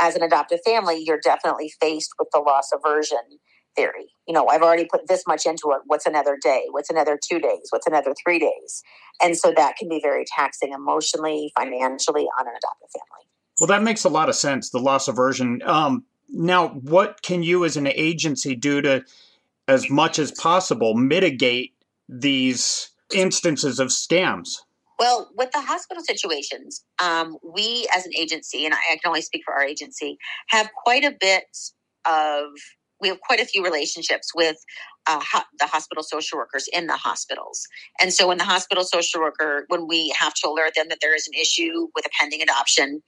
as 0.00 0.14
an 0.14 0.22
adoptive 0.22 0.60
family, 0.64 1.02
you're 1.04 1.20
definitely 1.22 1.72
faced 1.80 2.12
with 2.18 2.28
the 2.32 2.40
loss 2.40 2.70
aversion 2.72 3.18
theory. 3.74 4.08
You 4.26 4.34
know, 4.34 4.46
I've 4.48 4.62
already 4.62 4.86
put 4.86 5.08
this 5.08 5.24
much 5.26 5.46
into 5.46 5.72
it. 5.72 5.82
What's 5.86 6.06
another 6.06 6.38
day? 6.42 6.66
What's 6.70 6.90
another 6.90 7.18
two 7.22 7.38
days? 7.38 7.68
What's 7.70 7.86
another 7.86 8.14
three 8.24 8.38
days? 8.38 8.82
And 9.22 9.36
so 9.36 9.52
that 9.56 9.76
can 9.76 9.88
be 9.88 10.00
very 10.02 10.24
taxing 10.34 10.72
emotionally, 10.72 11.52
financially 11.54 12.26
on 12.38 12.46
an 12.46 12.54
adoptive 12.56 12.90
family. 12.92 13.26
Well, 13.60 13.68
that 13.68 13.82
makes 13.82 14.04
a 14.04 14.08
lot 14.08 14.28
of 14.28 14.34
sense. 14.34 14.70
The 14.70 14.78
loss 14.78 15.08
aversion. 15.08 15.62
Um, 15.64 16.04
now, 16.28 16.68
what 16.68 17.22
can 17.22 17.42
you 17.42 17.64
as 17.64 17.76
an 17.76 17.86
agency 17.86 18.54
do 18.54 18.82
to, 18.82 19.04
as 19.68 19.88
much 19.88 20.18
as 20.18 20.32
possible, 20.32 20.94
mitigate 20.94 21.74
these 22.08 22.90
instances 23.14 23.78
of 23.78 23.88
scams? 23.88 24.48
Well, 24.98 25.30
with 25.36 25.50
the 25.52 25.60
hospital 25.60 26.02
situations, 26.02 26.82
um, 27.02 27.36
we 27.42 27.86
as 27.94 28.06
an 28.06 28.12
agency, 28.16 28.64
and 28.64 28.74
I 28.74 28.96
can 28.96 29.08
only 29.08 29.22
speak 29.22 29.42
for 29.44 29.52
our 29.52 29.62
agency, 29.62 30.16
have 30.48 30.70
quite 30.84 31.04
a 31.04 31.14
bit 31.18 31.44
of 32.06 32.44
we 32.98 33.08
have 33.08 33.20
quite 33.20 33.40
a 33.40 33.44
few 33.44 33.62
relationships 33.62 34.34
with 34.34 34.56
uh, 35.06 35.20
ho- 35.20 35.44
the 35.58 35.66
hospital 35.66 36.02
social 36.02 36.38
workers 36.38 36.66
in 36.72 36.86
the 36.86 36.96
hospitals. 36.96 37.66
And 38.00 38.12
so, 38.12 38.28
when 38.28 38.38
the 38.38 38.44
hospital 38.44 38.84
social 38.84 39.20
worker, 39.20 39.64
when 39.68 39.86
we 39.86 40.14
have 40.18 40.34
to 40.34 40.48
alert 40.48 40.72
them 40.74 40.86
that 40.88 40.98
there 41.02 41.14
is 41.14 41.28
an 41.28 41.34
issue 41.38 41.88
with 41.94 42.06
a 42.06 42.10
pending 42.18 42.42
adoption, 42.42 43.02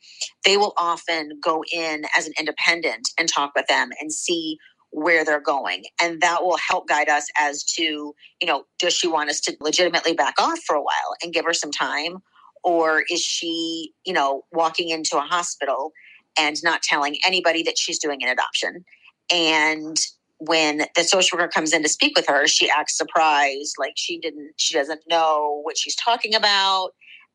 they 0.45 0.57
will 0.57 0.75
often 0.77 1.31
go 1.43 1.65
in 1.73 2.05
as 2.17 2.27
an 2.27 2.35
independent 2.39 3.09
and 3.19 3.29
talk 3.29 3.53
with 3.57 3.67
them 3.67 3.91
and 4.01 4.13
see 4.13 4.59
where 4.91 5.25
they're 5.25 5.41
going. 5.41 5.85
And 6.03 6.21
that 6.21 6.43
will 6.43 6.57
help 6.57 6.89
guide 6.89 7.09
us 7.09 7.27
as 7.39 7.63
to, 7.65 7.83
you 7.83 8.47
know, 8.47 8.65
does 8.79 8.95
she 8.95 9.07
want 9.07 9.31
us 9.31 9.41
to 9.43 9.57
legitimately 9.61 10.15
back 10.15 10.35
off 10.41 10.59
for 10.67 10.75
a 10.77 10.83
while 10.83 11.17
and 11.23 11.33
give 11.33 11.45
her 11.45 11.53
some 11.53 11.71
time? 11.71 12.19
Or 12.65 13.05
is 13.11 13.23
she, 13.23 13.93
you 14.05 14.13
know, 14.13 14.45
walking 14.53 14.89
into 14.89 15.17
a 15.17 15.23
hospital 15.23 15.93
and 16.39 16.57
not 16.63 16.83
telling 16.83 17.19
anybody 17.25 17.63
that 17.65 17.79
she's 17.79 17.99
doing 17.99 18.23
an 18.23 18.29
adoption? 18.29 18.85
And 19.31 19.99
when 20.39 20.87
the 20.97 21.05
social 21.05 21.39
worker 21.39 21.51
comes 21.53 21.73
in 21.73 21.83
to 21.83 21.89
speak 21.89 22.17
with 22.17 22.27
her, 22.27 22.47
she 22.47 22.71
acts 22.71 22.97
surprised, 22.97 23.75
like 23.79 23.95
she 23.97 24.19
didn't, 24.19 24.53
she 24.57 24.75
doesn't 24.75 25.01
know 25.09 25.61
what 25.65 25.77
she's 25.77 25.97
talking 25.97 26.35
about, 26.35 26.91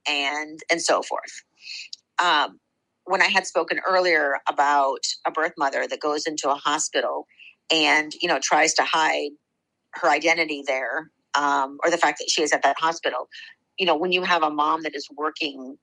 and 0.07 0.59
and 0.71 0.81
so 0.81 1.01
forth. 1.01 1.43
Um, 2.23 2.59
when 3.05 3.21
I 3.21 3.27
had 3.27 3.45
spoken 3.45 3.79
earlier 3.87 4.37
about 4.47 5.05
a 5.27 5.31
birth 5.31 5.53
mother 5.57 5.87
that 5.87 5.99
goes 5.99 6.25
into 6.25 6.49
a 6.49 6.55
hospital 6.55 7.27
and 7.71 8.13
you 8.21 8.27
know 8.27 8.39
tries 8.41 8.73
to 8.73 8.83
hide 8.83 9.31
her 9.93 10.09
identity 10.09 10.63
there 10.65 11.09
um, 11.35 11.77
or 11.83 11.91
the 11.91 11.97
fact 11.97 12.19
that 12.19 12.29
she 12.29 12.41
is 12.41 12.51
at 12.51 12.63
that 12.63 12.77
hospital 12.79 13.27
you 13.77 13.85
know 13.85 13.95
when 13.95 14.11
you 14.11 14.23
have 14.23 14.43
a 14.43 14.49
mom 14.49 14.81
that 14.83 14.95
is 14.95 15.07
working 15.15 15.77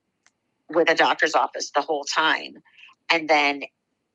with 0.69 0.89
a 0.89 0.95
doctor's 0.95 1.35
office 1.35 1.71
the 1.75 1.81
whole 1.81 2.03
time 2.03 2.55
and 3.11 3.29
then 3.29 3.61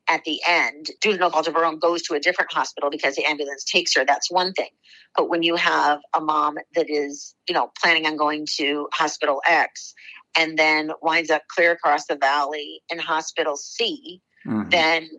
at 0.09 0.23
the 0.23 0.39
end, 0.47 0.87
due 1.01 1.11
to 1.13 1.17
no 1.17 1.29
fault 1.29 1.47
of 1.47 1.53
her 1.53 1.65
own, 1.65 1.79
goes 1.79 2.01
to 2.03 2.13
a 2.13 2.19
different 2.19 2.51
hospital 2.51 2.89
because 2.89 3.15
the 3.15 3.25
ambulance 3.25 3.63
takes 3.63 3.93
her. 3.95 4.05
That's 4.05 4.31
one 4.31 4.53
thing. 4.53 4.69
But 5.15 5.29
when 5.29 5.43
you 5.43 5.55
have 5.55 5.99
a 6.15 6.21
mom 6.21 6.57
that 6.75 6.89
is, 6.89 7.35
you 7.47 7.53
know, 7.53 7.71
planning 7.81 8.05
on 8.05 8.15
going 8.15 8.47
to 8.57 8.87
hospital 8.93 9.41
X 9.47 9.93
and 10.37 10.57
then 10.57 10.91
winds 11.01 11.29
up 11.29 11.43
clear 11.49 11.71
across 11.71 12.05
the 12.05 12.15
valley 12.15 12.81
in 12.89 12.99
hospital 12.99 13.57
C, 13.57 14.21
mm-hmm. 14.45 14.69
then 14.69 15.09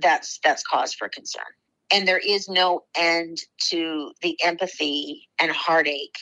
that's 0.00 0.40
that's 0.42 0.62
cause 0.62 0.94
for 0.94 1.08
concern. 1.08 1.44
And 1.94 2.08
there 2.08 2.18
is 2.18 2.48
no 2.48 2.82
end 2.96 3.38
to 3.68 4.10
the 4.20 4.36
empathy 4.44 5.28
and 5.40 5.52
heartache 5.52 6.18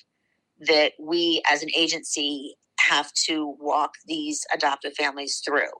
that 0.60 0.92
we 1.00 1.42
as 1.50 1.62
an 1.62 1.70
agency 1.74 2.56
have 2.78 3.10
to 3.26 3.56
walk 3.58 3.92
these 4.06 4.44
adoptive 4.54 4.92
families 4.92 5.40
through. 5.44 5.70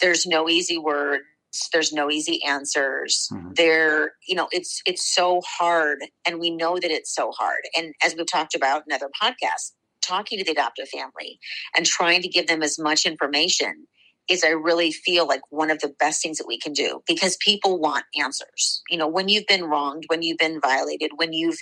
There's 0.00 0.24
no 0.24 0.48
easy 0.48 0.78
words, 0.78 1.24
there's 1.72 1.92
no 1.92 2.10
easy 2.10 2.42
answers 2.44 3.28
mm-hmm. 3.32 3.50
there 3.56 4.12
you 4.26 4.34
know 4.34 4.48
it's 4.52 4.80
it's 4.86 5.14
so 5.14 5.40
hard 5.46 5.98
and 6.26 6.40
we 6.40 6.50
know 6.50 6.78
that 6.78 6.90
it's 6.90 7.14
so 7.14 7.30
hard 7.32 7.60
and 7.76 7.94
as 8.02 8.14
we've 8.16 8.26
talked 8.26 8.54
about 8.54 8.82
in 8.88 8.94
other 8.94 9.10
podcasts 9.22 9.72
talking 10.00 10.38
to 10.38 10.44
the 10.44 10.52
adoptive 10.52 10.88
family 10.88 11.38
and 11.76 11.86
trying 11.86 12.22
to 12.22 12.28
give 12.28 12.46
them 12.46 12.62
as 12.62 12.78
much 12.78 13.04
information 13.04 13.86
is 14.28 14.44
i 14.44 14.48
really 14.48 14.92
feel 14.92 15.26
like 15.26 15.40
one 15.50 15.70
of 15.70 15.80
the 15.80 15.94
best 15.98 16.22
things 16.22 16.38
that 16.38 16.46
we 16.46 16.58
can 16.58 16.72
do 16.72 17.02
because 17.06 17.36
people 17.38 17.78
want 17.78 18.04
answers 18.18 18.82
you 18.88 18.96
know 18.96 19.08
when 19.08 19.28
you've 19.28 19.46
been 19.46 19.64
wronged 19.64 20.04
when 20.08 20.22
you've 20.22 20.38
been 20.38 20.60
violated 20.60 21.10
when 21.16 21.32
you've 21.32 21.58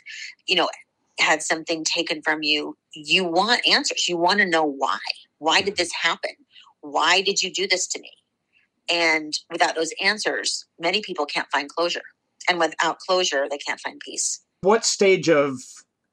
you 0.47 0.57
know 0.57 0.69
had 1.19 1.43
something 1.43 1.85
taken 1.85 2.23
from 2.23 2.43
you 2.43 2.77
you 2.95 3.25
want 3.25 3.67
answers 3.69 4.09
you 4.09 4.17
want 4.17 4.39
to 4.39 4.47
know 4.47 4.65
why 4.65 4.99
why 5.39 5.61
did 5.61 5.77
this 5.77 5.93
happen 5.93 6.33
why 6.81 7.21
did 7.21 7.43
you 7.43 7.53
do 7.53 7.67
this 7.67 7.87
to 7.87 8.01
me 8.01 8.11
and 8.91 9.39
without 9.51 9.77
those 9.77 9.93
answers, 10.03 10.67
many 10.79 11.01
people 11.01 11.25
can't 11.25 11.49
find 11.53 11.69
closure. 11.69 12.03
And 12.49 12.59
without 12.59 12.99
closure, 12.99 13.47
they 13.49 13.59
can't 13.59 13.81
find 13.81 14.01
peace. 14.01 14.41
What 14.63 14.85
stage 14.85 15.29
of 15.29 15.61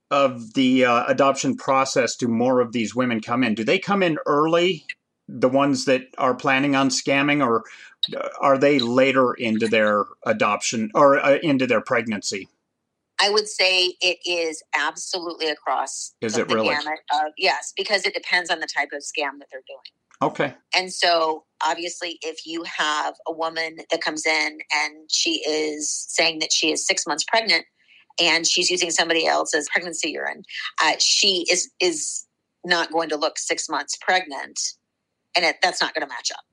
of 0.09 0.53
the 0.53 0.85
uh, 0.85 1.03
adoption 1.07 1.57
process 1.57 2.15
do 2.15 2.29
more 2.29 2.61
of 2.61 2.71
these 2.71 2.95
women 2.95 3.19
come 3.19 3.43
in? 3.43 3.55
Do 3.55 3.65
they 3.65 3.77
come 3.77 4.01
in 4.01 4.17
early, 4.25 4.85
the 5.27 5.49
ones 5.49 5.85
that 5.85 6.07
are 6.17 6.33
planning 6.33 6.75
on 6.75 6.89
scamming, 6.89 7.45
or 7.45 7.63
are 8.39 8.57
they 8.57 8.79
later 8.79 9.33
into 9.33 9.67
their 9.67 10.05
adoption 10.25 10.91
or 10.93 11.19
uh, 11.19 11.37
into 11.43 11.67
their 11.67 11.81
pregnancy? 11.81 12.47
I 13.19 13.29
would 13.29 13.47
say 13.47 13.95
it 13.99 14.19
is 14.25 14.61
absolutely 14.77 15.49
across. 15.49 16.13
Is 16.21 16.35
the, 16.35 16.41
it 16.41 16.51
really? 16.51 16.69
Gamut 16.69 16.99
of, 17.13 17.31
yes, 17.37 17.73
because 17.75 18.05
it 18.05 18.13
depends 18.13 18.49
on 18.49 18.59
the 18.59 18.67
type 18.67 18.89
of 18.93 19.01
scam 19.01 19.39
that 19.39 19.47
they're 19.51 19.63
doing. 19.67 19.79
Okay. 20.21 20.55
And 20.75 20.91
so, 20.91 21.43
obviously, 21.65 22.19
if 22.21 22.45
you 22.45 22.63
have 22.63 23.15
a 23.27 23.31
woman 23.31 23.77
that 23.91 24.01
comes 24.01 24.25
in 24.25 24.59
and 24.73 25.11
she 25.11 25.43
is 25.47 25.91
saying 25.91 26.39
that 26.39 26.51
she 26.51 26.71
is 26.71 26.85
six 26.85 27.05
months 27.05 27.23
pregnant 27.23 27.65
and 28.19 28.47
she's 28.47 28.69
using 28.69 28.89
somebody 28.89 29.27
else's 29.27 29.67
pregnancy 29.71 30.11
urine, 30.11 30.43
uh, 30.83 30.93
she 30.99 31.45
is 31.51 31.69
is 31.79 32.25
not 32.63 32.91
going 32.91 33.09
to 33.09 33.15
look 33.15 33.37
six 33.37 33.69
months 33.69 33.95
pregnant, 34.01 34.59
and 35.35 35.45
it, 35.45 35.57
that's 35.61 35.81
not 35.81 35.93
going 35.93 36.01
to 36.01 36.07
match 36.07 36.31
up. 36.31 36.43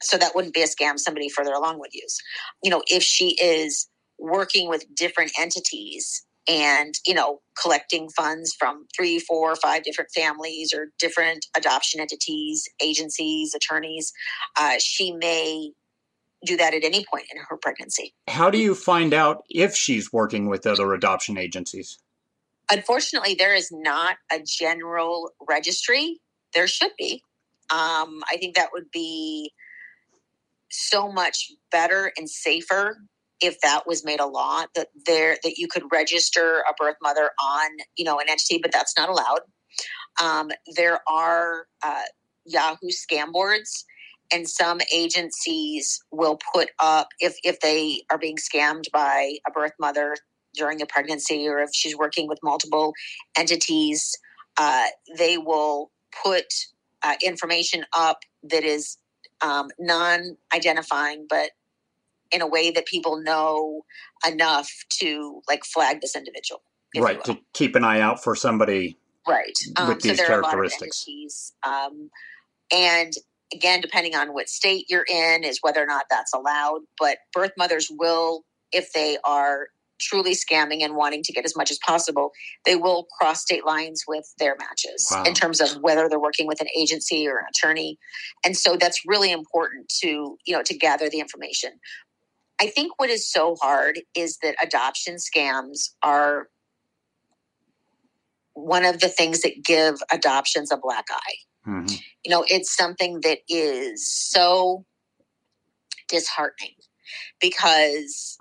So 0.00 0.16
that 0.16 0.34
wouldn't 0.34 0.54
be 0.54 0.62
a 0.62 0.66
scam 0.66 0.98
somebody 0.98 1.28
further 1.28 1.52
along 1.52 1.80
would 1.80 1.92
use. 1.92 2.18
You 2.62 2.70
know, 2.70 2.82
if 2.86 3.02
she 3.02 3.30
is 3.30 3.88
working 4.18 4.68
with 4.68 4.84
different 4.94 5.32
entities 5.38 6.24
and 6.48 6.94
you 7.06 7.14
know 7.14 7.40
collecting 7.60 8.08
funds 8.08 8.54
from 8.58 8.86
three 8.96 9.18
four 9.18 9.54
five 9.56 9.84
different 9.84 10.10
families 10.10 10.72
or 10.74 10.88
different 10.98 11.46
adoption 11.56 12.00
entities 12.00 12.68
agencies 12.82 13.54
attorneys 13.54 14.12
uh, 14.58 14.74
she 14.78 15.12
may 15.12 15.70
do 16.44 16.56
that 16.56 16.72
at 16.72 16.84
any 16.84 17.04
point 17.12 17.26
in 17.32 17.40
her 17.48 17.56
pregnancy 17.56 18.14
how 18.28 18.50
do 18.50 18.58
you 18.58 18.74
find 18.74 19.12
out 19.12 19.42
if 19.48 19.74
she's 19.74 20.12
working 20.12 20.48
with 20.48 20.66
other 20.66 20.94
adoption 20.94 21.36
agencies 21.36 21.98
unfortunately 22.72 23.34
there 23.34 23.54
is 23.54 23.70
not 23.70 24.16
a 24.32 24.40
general 24.40 25.30
registry 25.48 26.20
there 26.54 26.66
should 26.66 26.92
be 26.96 27.22
um, 27.70 28.22
i 28.30 28.36
think 28.38 28.56
that 28.56 28.70
would 28.72 28.90
be 28.92 29.52
so 30.70 31.10
much 31.10 31.50
better 31.70 32.12
and 32.16 32.28
safer 32.28 32.98
if 33.40 33.60
that 33.60 33.86
was 33.86 34.04
made 34.04 34.20
a 34.20 34.26
law 34.26 34.64
that 34.74 34.88
there 35.06 35.38
that 35.42 35.58
you 35.58 35.68
could 35.68 35.84
register 35.92 36.62
a 36.68 36.74
birth 36.76 36.96
mother 37.02 37.30
on 37.42 37.70
you 37.96 38.04
know 38.04 38.18
an 38.18 38.28
entity 38.28 38.58
but 38.60 38.72
that's 38.72 38.96
not 38.96 39.08
allowed. 39.08 39.40
Um, 40.20 40.50
there 40.74 41.00
are 41.08 41.66
uh, 41.82 42.02
yahoo 42.44 42.88
scam 42.88 43.32
boards 43.32 43.84
and 44.32 44.48
some 44.48 44.80
agencies 44.92 46.00
will 46.10 46.38
put 46.54 46.70
up 46.80 47.08
if 47.20 47.36
if 47.44 47.60
they 47.60 48.02
are 48.10 48.18
being 48.18 48.36
scammed 48.36 48.90
by 48.92 49.34
a 49.46 49.50
birth 49.50 49.72
mother 49.78 50.16
during 50.54 50.82
a 50.82 50.86
pregnancy 50.86 51.46
or 51.46 51.60
if 51.60 51.70
she's 51.72 51.96
working 51.96 52.26
with 52.26 52.38
multiple 52.42 52.92
entities 53.36 54.16
uh, 54.56 54.86
they 55.16 55.38
will 55.38 55.90
put 56.24 56.46
uh, 57.02 57.14
information 57.24 57.84
up 57.96 58.20
that 58.42 58.64
is 58.64 58.98
um, 59.40 59.68
non-identifying 59.78 61.26
but 61.28 61.50
in 62.30 62.42
a 62.42 62.46
way 62.46 62.70
that 62.70 62.86
people 62.86 63.20
know 63.20 63.84
enough 64.26 64.70
to 64.90 65.42
like 65.48 65.64
flag 65.64 66.00
this 66.00 66.14
individual. 66.16 66.62
Right, 66.96 67.22
to 67.24 67.38
keep 67.52 67.74
an 67.76 67.84
eye 67.84 68.00
out 68.00 68.22
for 68.22 68.34
somebody 68.34 68.98
right 69.26 69.56
um, 69.76 69.88
with 69.88 70.00
these 70.00 70.18
so 70.18 70.26
characteristics. 70.26 71.52
Um, 71.62 72.10
and 72.72 73.12
again, 73.52 73.80
depending 73.80 74.14
on 74.14 74.32
what 74.32 74.48
state 74.48 74.86
you're 74.88 75.06
in, 75.08 75.44
is 75.44 75.58
whether 75.60 75.82
or 75.82 75.86
not 75.86 76.06
that's 76.10 76.32
allowed. 76.32 76.80
But 76.98 77.18
birth 77.34 77.52
mothers 77.58 77.90
will, 77.90 78.44
if 78.72 78.92
they 78.92 79.18
are 79.24 79.68
truly 80.00 80.34
scamming 80.34 80.82
and 80.82 80.96
wanting 80.96 81.22
to 81.24 81.32
get 81.32 81.44
as 81.44 81.56
much 81.56 81.70
as 81.70 81.78
possible, 81.84 82.30
they 82.64 82.76
will 82.76 83.06
cross 83.18 83.42
state 83.42 83.64
lines 83.64 84.04
with 84.06 84.32
their 84.38 84.56
matches 84.58 85.08
wow. 85.10 85.24
in 85.24 85.34
terms 85.34 85.60
of 85.60 85.76
whether 85.80 86.08
they're 86.08 86.20
working 86.20 86.46
with 86.46 86.60
an 86.60 86.68
agency 86.76 87.26
or 87.28 87.38
an 87.38 87.44
attorney. 87.50 87.98
And 88.44 88.56
so 88.56 88.76
that's 88.76 89.02
really 89.06 89.32
important 89.32 89.92
to, 90.00 90.36
you 90.46 90.54
know, 90.54 90.62
to 90.62 90.76
gather 90.76 91.08
the 91.08 91.20
information. 91.20 91.72
I 92.60 92.66
think 92.66 92.98
what 92.98 93.10
is 93.10 93.30
so 93.30 93.56
hard 93.60 94.00
is 94.14 94.38
that 94.38 94.56
adoption 94.62 95.16
scams 95.16 95.90
are 96.02 96.48
one 98.54 98.84
of 98.84 99.00
the 99.00 99.08
things 99.08 99.42
that 99.42 99.64
give 99.64 99.96
adoptions 100.10 100.72
a 100.72 100.76
black 100.76 101.06
eye. 101.10 101.68
Mm-hmm. 101.68 101.94
You 102.24 102.30
know, 102.30 102.44
it's 102.48 102.74
something 102.74 103.20
that 103.22 103.38
is 103.48 104.08
so 104.08 104.84
disheartening 106.08 106.74
because 107.40 108.37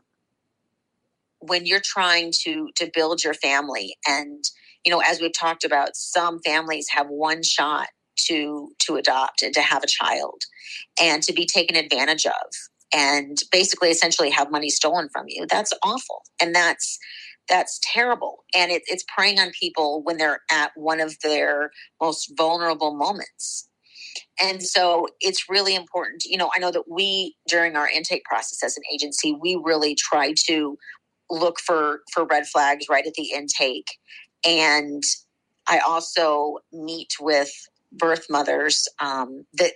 when 1.47 1.65
you're 1.65 1.81
trying 1.83 2.31
to 2.43 2.69
to 2.75 2.89
build 2.93 3.23
your 3.23 3.33
family 3.33 3.95
and 4.07 4.45
you 4.85 4.91
know 4.91 5.01
as 5.05 5.19
we've 5.19 5.37
talked 5.37 5.63
about 5.63 5.95
some 5.95 6.39
families 6.45 6.87
have 6.89 7.07
one 7.07 7.43
shot 7.43 7.87
to 8.17 8.69
to 8.79 8.95
adopt 8.95 9.41
and 9.41 9.53
to 9.53 9.61
have 9.61 9.83
a 9.83 9.87
child 9.87 10.41
and 10.99 11.23
to 11.23 11.33
be 11.33 11.45
taken 11.45 11.75
advantage 11.75 12.25
of 12.25 12.33
and 12.93 13.37
basically 13.51 13.89
essentially 13.89 14.29
have 14.29 14.51
money 14.51 14.69
stolen 14.69 15.09
from 15.09 15.25
you. 15.27 15.45
That's 15.49 15.73
awful 15.83 16.21
and 16.41 16.53
that's 16.55 16.97
that's 17.49 17.79
terrible. 17.81 18.43
And 18.53 18.71
it, 18.71 18.83
it's 18.87 19.05
preying 19.15 19.39
on 19.39 19.51
people 19.57 20.01
when 20.03 20.17
they're 20.17 20.41
at 20.51 20.71
one 20.75 20.99
of 20.99 21.15
their 21.23 21.71
most 22.01 22.29
vulnerable 22.37 22.93
moments. 22.93 23.69
And 24.41 24.61
so 24.61 25.07
it's 25.21 25.49
really 25.49 25.75
important 25.75 26.23
you 26.25 26.37
know 26.37 26.49
i 26.55 26.59
know 26.59 26.71
that 26.71 26.89
we 26.89 27.35
during 27.47 27.75
our 27.75 27.87
intake 27.87 28.23
process 28.23 28.63
as 28.63 28.75
an 28.75 28.83
agency 28.91 29.35
we 29.39 29.59
really 29.63 29.93
try 29.93 30.33
to 30.47 30.75
look 31.29 31.59
for 31.59 32.01
for 32.13 32.25
red 32.25 32.47
flags 32.47 32.85
right 32.89 33.07
at 33.07 33.13
the 33.13 33.31
intake 33.35 33.87
and 34.45 35.03
i 35.67 35.79
also 35.79 36.57
meet 36.71 37.13
with 37.19 37.51
birth 37.91 38.25
mothers 38.29 38.87
um, 38.99 39.45
that 39.53 39.71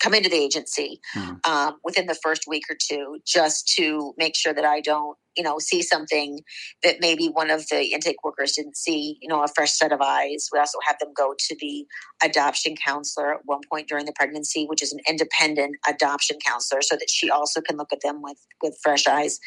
come 0.00 0.14
into 0.14 0.28
the 0.28 0.36
agency 0.36 1.00
mm. 1.14 1.46
um, 1.46 1.76
within 1.84 2.06
the 2.06 2.14
first 2.14 2.44
week 2.46 2.64
or 2.70 2.76
two 2.80 3.18
just 3.26 3.68
to 3.76 4.14
make 4.18 4.36
sure 4.36 4.52
that 4.52 4.64
I 4.64 4.80
don't, 4.80 5.16
you 5.36 5.42
know, 5.42 5.58
see 5.58 5.82
something 5.82 6.40
that 6.82 6.96
maybe 7.00 7.26
one 7.26 7.50
of 7.50 7.68
the 7.68 7.92
intake 7.92 8.22
workers 8.24 8.52
didn't 8.52 8.76
see, 8.76 9.18
you 9.20 9.28
know, 9.28 9.42
a 9.42 9.48
fresh 9.48 9.72
set 9.72 9.92
of 9.92 10.00
eyes. 10.00 10.48
We 10.52 10.58
also 10.58 10.78
have 10.86 10.98
them 10.98 11.10
go 11.16 11.34
to 11.36 11.56
the 11.60 11.86
adoption 12.22 12.74
counselor 12.76 13.34
at 13.34 13.40
one 13.44 13.60
point 13.70 13.88
during 13.88 14.06
the 14.06 14.12
pregnancy, 14.12 14.64
which 14.66 14.82
is 14.82 14.92
an 14.92 15.00
independent 15.08 15.76
adoption 15.88 16.38
counselor, 16.44 16.82
so 16.82 16.96
that 16.96 17.10
she 17.10 17.30
also 17.30 17.60
can 17.60 17.76
look 17.76 17.92
at 17.92 18.00
them 18.02 18.22
with, 18.22 18.38
with 18.62 18.78
fresh 18.82 19.06
eyes. 19.06 19.38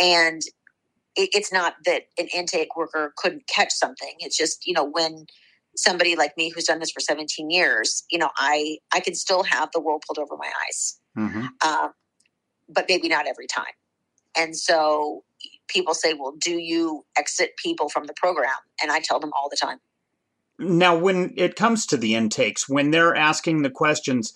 And 0.00 0.42
it, 1.16 1.30
it's 1.32 1.52
not 1.52 1.74
that 1.84 2.02
an 2.18 2.28
intake 2.34 2.76
worker 2.76 3.12
couldn't 3.16 3.46
catch 3.48 3.72
something. 3.72 4.14
It's 4.18 4.36
just, 4.36 4.66
you 4.66 4.72
know, 4.72 4.84
when 4.84 5.26
somebody 5.76 6.16
like 6.16 6.36
me 6.36 6.50
who's 6.50 6.64
done 6.64 6.78
this 6.78 6.90
for 6.90 7.00
17 7.00 7.50
years, 7.50 8.04
you 8.10 8.18
know, 8.18 8.30
I 8.38 8.78
I 8.94 9.00
can 9.00 9.14
still 9.14 9.42
have 9.44 9.70
the 9.72 9.80
world 9.80 10.02
pulled 10.06 10.18
over 10.18 10.36
my 10.36 10.50
eyes, 10.66 10.98
mm-hmm. 11.16 11.46
uh, 11.62 11.88
but 12.68 12.86
maybe 12.88 13.08
not 13.08 13.26
every 13.26 13.46
time. 13.46 13.64
And 14.38 14.56
so 14.56 15.24
people 15.68 15.94
say, 15.94 16.14
well, 16.14 16.34
do 16.38 16.52
you 16.52 17.04
exit 17.18 17.52
people 17.62 17.88
from 17.88 18.04
the 18.04 18.14
program? 18.14 18.56
And 18.82 18.92
I 18.92 19.00
tell 19.00 19.18
them 19.18 19.32
all 19.32 19.48
the 19.50 19.56
time. 19.56 19.78
Now, 20.58 20.96
when 20.96 21.34
it 21.36 21.56
comes 21.56 21.86
to 21.86 21.96
the 21.96 22.14
intakes, 22.14 22.68
when 22.68 22.90
they're 22.90 23.14
asking 23.14 23.62
the 23.62 23.70
questions, 23.70 24.32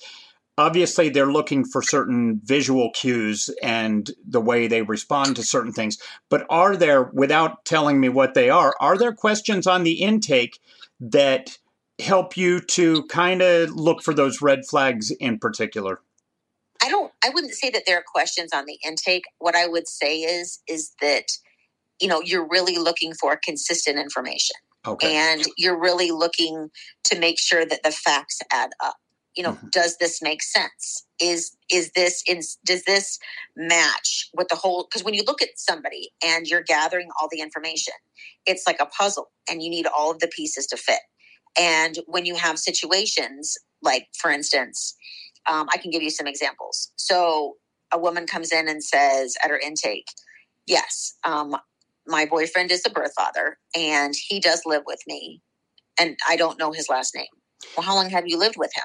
obviously 0.61 1.09
they're 1.09 1.33
looking 1.33 1.64
for 1.64 1.83
certain 1.83 2.40
visual 2.44 2.90
cues 2.92 3.51
and 3.62 4.11
the 4.27 4.40
way 4.40 4.66
they 4.66 4.83
respond 4.83 5.37
to 5.37 5.42
certain 5.42 5.73
things. 5.73 5.99
But 6.29 6.46
are 6.51 6.77
there, 6.77 7.05
without 7.12 7.64
telling 7.64 8.01
me 8.01 8.09
what 8.09 8.35
they 8.35 8.51
are, 8.51 8.75
are 8.81 8.99
there 8.99 9.12
questions 9.12 9.66
on 9.66 9.83
the 9.83 10.03
intake 10.03 10.61
that 11.01 11.59
help 11.99 12.37
you 12.37 12.61
to 12.61 13.05
kind 13.05 13.42
of 13.42 13.70
look 13.70 14.03
for 14.03 14.14
those 14.14 14.42
red 14.42 14.61
flags 14.68 15.11
in 15.11 15.38
particular? 15.38 16.01
I 16.83 16.88
don't 16.88 17.12
I 17.23 17.29
wouldn't 17.29 17.53
say 17.53 17.68
that 17.70 17.83
there 17.87 17.99
are 17.99 18.05
questions 18.07 18.53
on 18.55 18.64
the 18.64 18.79
intake. 18.87 19.25
What 19.38 19.55
I 19.55 19.66
would 19.66 19.87
say 19.87 20.20
is 20.20 20.61
is 20.66 20.92
that 21.03 21.25
you 22.01 22.09
know, 22.09 22.20
you're 22.23 22.49
really 22.49 22.79
looking 22.79 23.12
for 23.14 23.38
consistent 23.42 23.99
information. 23.99 24.57
Okay. 24.87 25.14
And 25.14 25.44
you're 25.57 25.79
really 25.79 26.11
looking 26.11 26.70
to 27.05 27.18
make 27.18 27.38
sure 27.38 27.66
that 27.66 27.83
the 27.83 27.90
facts 27.90 28.40
add 28.51 28.70
up. 28.83 28.96
You 29.36 29.44
know, 29.44 29.52
mm-hmm. 29.52 29.68
does 29.70 29.96
this 29.98 30.20
make 30.20 30.42
sense? 30.42 31.06
Is 31.20 31.56
is 31.72 31.90
this 31.94 32.22
in 32.26 32.40
does 32.64 32.82
this 32.84 33.18
match 33.56 34.28
with 34.34 34.48
the 34.48 34.56
whole 34.56 34.86
because 34.90 35.04
when 35.04 35.14
you 35.14 35.22
look 35.26 35.42
at 35.42 35.50
somebody 35.56 36.10
and 36.24 36.46
you're 36.46 36.62
gathering 36.62 37.08
all 37.20 37.28
the 37.30 37.40
information, 37.40 37.94
it's 38.46 38.64
like 38.66 38.80
a 38.80 38.86
puzzle 38.86 39.30
and 39.48 39.62
you 39.62 39.70
need 39.70 39.86
all 39.86 40.10
of 40.10 40.18
the 40.18 40.28
pieces 40.28 40.66
to 40.68 40.76
fit. 40.76 41.00
And 41.58 41.98
when 42.06 42.26
you 42.26 42.34
have 42.36 42.58
situations 42.58 43.56
like 43.82 44.08
for 44.18 44.30
instance, 44.30 44.94
um, 45.48 45.68
I 45.72 45.78
can 45.78 45.90
give 45.90 46.02
you 46.02 46.10
some 46.10 46.26
examples. 46.26 46.92
So 46.96 47.54
a 47.92 47.98
woman 47.98 48.26
comes 48.26 48.52
in 48.52 48.68
and 48.68 48.82
says 48.82 49.36
at 49.42 49.50
her 49.50 49.58
intake, 49.58 50.06
Yes, 50.66 51.14
um, 51.24 51.56
my 52.06 52.26
boyfriend 52.26 52.70
is 52.70 52.82
the 52.82 52.90
birth 52.90 53.12
father 53.16 53.58
and 53.76 54.14
he 54.16 54.40
does 54.40 54.62
live 54.66 54.82
with 54.86 55.00
me 55.06 55.42
and 55.98 56.16
I 56.28 56.36
don't 56.36 56.58
know 56.58 56.72
his 56.72 56.88
last 56.88 57.14
name. 57.14 57.26
Well, 57.77 57.87
how 57.87 57.94
long 57.94 58.11
have 58.11 58.27
you 58.27 58.38
lived 58.38 58.57
with 58.57 58.70
him? 58.75 58.85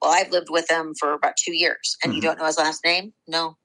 Well, 0.00 0.12
I've 0.12 0.30
lived 0.30 0.48
with 0.50 0.70
him 0.70 0.94
for 0.98 1.12
about 1.12 1.34
two 1.42 1.54
years 1.54 1.96
and 2.02 2.10
mm-hmm. 2.10 2.16
you 2.16 2.22
don't 2.22 2.38
know 2.38 2.46
his 2.46 2.58
last 2.58 2.84
name? 2.84 3.12
No. 3.26 3.56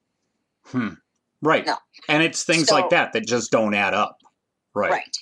Hmm. 0.66 0.94
Right. 1.42 1.66
No. 1.66 1.76
And 2.08 2.22
it's 2.22 2.44
things 2.44 2.68
so, 2.68 2.74
like 2.74 2.90
that 2.90 3.12
that 3.12 3.26
just 3.26 3.50
don't 3.50 3.74
add 3.74 3.94
up. 3.94 4.18
Right. 4.74 4.90
Right. 4.90 5.16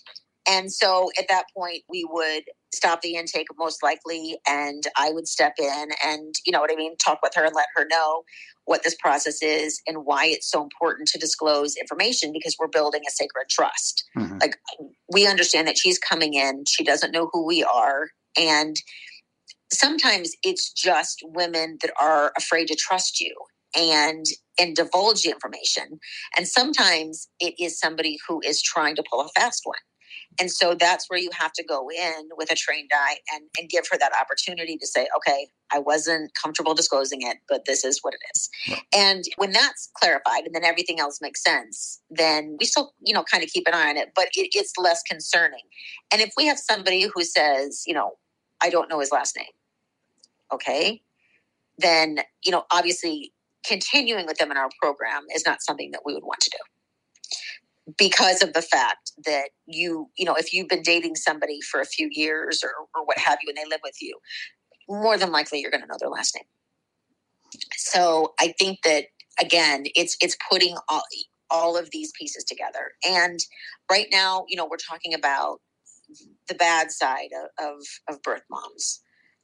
And 0.48 0.72
so 0.72 1.10
at 1.18 1.26
that 1.28 1.44
point, 1.56 1.82
we 1.88 2.06
would 2.10 2.44
stop 2.74 3.02
the 3.02 3.14
intake 3.14 3.46
most 3.58 3.82
likely, 3.82 4.38
and 4.48 4.82
I 4.96 5.10
would 5.10 5.28
step 5.28 5.54
in 5.58 5.88
and, 6.04 6.34
you 6.46 6.52
know 6.52 6.60
what 6.60 6.72
I 6.72 6.76
mean, 6.76 6.96
talk 6.96 7.20
with 7.22 7.34
her 7.34 7.44
and 7.44 7.54
let 7.54 7.66
her 7.76 7.86
know 7.88 8.22
what 8.64 8.82
this 8.82 8.94
process 8.94 9.42
is 9.42 9.80
and 9.86 10.04
why 10.04 10.26
it's 10.26 10.50
so 10.50 10.62
important 10.62 11.08
to 11.08 11.18
disclose 11.18 11.76
information 11.76 12.32
because 12.32 12.56
we're 12.58 12.68
building 12.68 13.02
a 13.06 13.10
sacred 13.10 13.46
trust. 13.50 14.04
Mm-hmm. 14.16 14.38
Like, 14.40 14.56
we 15.12 15.26
understand 15.26 15.68
that 15.68 15.78
she's 15.78 15.98
coming 15.98 16.34
in, 16.34 16.64
she 16.66 16.84
doesn't 16.84 17.12
know 17.12 17.28
who 17.32 17.46
we 17.46 17.62
are. 17.64 18.08
And 18.38 18.76
sometimes 19.72 20.32
it's 20.42 20.72
just 20.72 21.20
women 21.24 21.78
that 21.82 21.92
are 22.00 22.32
afraid 22.36 22.66
to 22.68 22.76
trust 22.76 23.20
you 23.20 23.34
and 23.76 24.26
and 24.58 24.74
divulge 24.74 25.22
the 25.22 25.30
information 25.30 26.00
and 26.36 26.48
sometimes 26.48 27.28
it 27.38 27.54
is 27.58 27.78
somebody 27.78 28.18
who 28.28 28.40
is 28.44 28.60
trying 28.62 28.96
to 28.96 29.04
pull 29.10 29.20
a 29.20 29.28
fast 29.40 29.62
one 29.64 29.78
and 30.38 30.50
so 30.50 30.74
that's 30.74 31.06
where 31.08 31.18
you 31.18 31.30
have 31.38 31.52
to 31.54 31.64
go 31.64 31.88
in 31.90 32.28
with 32.36 32.50
a 32.50 32.54
trained 32.54 32.90
eye 32.94 33.16
and, 33.32 33.44
and 33.58 33.68
give 33.68 33.84
her 33.90 33.98
that 33.98 34.12
opportunity 34.20 34.76
to 34.76 34.86
say, 34.86 35.08
okay, 35.16 35.48
I 35.72 35.78
wasn't 35.78 36.32
comfortable 36.40 36.74
disclosing 36.74 37.22
it, 37.22 37.38
but 37.48 37.64
this 37.66 37.84
is 37.84 38.00
what 38.02 38.14
it 38.14 38.20
is. 38.34 38.48
And 38.94 39.24
when 39.36 39.52
that's 39.52 39.90
clarified 39.96 40.44
and 40.46 40.54
then 40.54 40.64
everything 40.64 41.00
else 41.00 41.20
makes 41.20 41.42
sense, 41.42 42.00
then 42.10 42.56
we 42.58 42.66
still, 42.66 42.92
you 43.04 43.12
know, 43.12 43.24
kind 43.24 43.42
of 43.42 43.50
keep 43.50 43.66
an 43.66 43.74
eye 43.74 43.90
on 43.90 43.96
it, 43.96 44.10
but 44.14 44.26
it, 44.34 44.50
it's 44.52 44.72
less 44.78 45.02
concerning. 45.02 45.62
And 46.12 46.20
if 46.20 46.32
we 46.36 46.46
have 46.46 46.58
somebody 46.58 47.08
who 47.12 47.22
says, 47.24 47.82
you 47.86 47.94
know, 47.94 48.12
I 48.62 48.70
don't 48.70 48.88
know 48.88 49.00
his 49.00 49.12
last 49.12 49.36
name, 49.36 49.46
okay, 50.52 51.02
then, 51.78 52.20
you 52.44 52.52
know, 52.52 52.64
obviously 52.72 53.32
continuing 53.66 54.26
with 54.26 54.38
them 54.38 54.50
in 54.50 54.56
our 54.56 54.70
program 54.80 55.24
is 55.34 55.44
not 55.46 55.62
something 55.62 55.90
that 55.92 56.02
we 56.04 56.14
would 56.14 56.24
want 56.24 56.40
to 56.40 56.50
do. 56.50 57.94
Because 57.98 58.42
of 58.42 58.52
the 58.52 58.62
fact 58.62 59.12
that 59.24 59.50
you 59.66 60.10
you 60.16 60.24
know 60.24 60.34
if 60.34 60.52
you've 60.52 60.68
been 60.68 60.82
dating 60.82 61.16
somebody 61.16 61.60
for 61.60 61.80
a 61.80 61.84
few 61.86 62.08
years 62.12 62.62
or, 62.62 62.70
or 62.94 63.04
what 63.04 63.18
have 63.18 63.38
you 63.42 63.48
and 63.48 63.56
they 63.56 63.68
live 63.68 63.80
with 63.82 63.96
you 64.00 64.16
more 64.88 65.16
than 65.16 65.32
likely 65.32 65.60
you're 65.60 65.72
going 65.72 65.80
to 65.80 65.88
know 65.88 65.96
their 65.98 66.08
last 66.08 66.36
name. 66.36 66.44
So 67.76 68.34
i 68.38 68.54
think 68.58 68.78
that 68.84 69.06
again 69.40 69.84
it's 69.96 70.16
it's 70.20 70.36
putting 70.48 70.76
all 70.88 71.02
all 71.50 71.76
of 71.76 71.90
these 71.90 72.12
pieces 72.16 72.44
together. 72.44 72.92
And 73.04 73.40
right 73.90 74.06
now 74.12 74.44
you 74.46 74.56
know 74.56 74.68
we're 74.70 74.76
talking 74.76 75.12
about 75.12 75.58
the 76.48 76.54
bad 76.54 76.92
side 76.92 77.30
of, 77.58 77.66
of, 77.66 77.82
of 78.08 78.22
birth 78.22 78.42
moms 78.50 79.00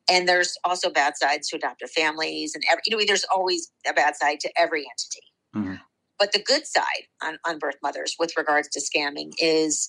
and 0.08 0.28
there's 0.28 0.56
also 0.64 0.90
bad 0.90 1.16
sides 1.16 1.48
to 1.48 1.56
adoptive 1.56 1.90
families 1.90 2.54
and 2.54 2.64
every, 2.70 2.82
you 2.86 2.96
know 2.96 3.02
there's 3.06 3.26
always 3.34 3.70
a 3.88 3.92
bad 3.92 4.16
side 4.16 4.40
to 4.40 4.50
every 4.56 4.80
entity 4.80 5.26
mm-hmm. 5.54 5.82
But 6.18 6.32
the 6.32 6.42
good 6.42 6.66
side 6.66 7.08
on, 7.22 7.38
on 7.46 7.58
birth 7.58 7.76
mothers 7.82 8.16
with 8.18 8.38
regards 8.38 8.68
to 8.68 8.80
scamming 8.80 9.32
is 9.38 9.88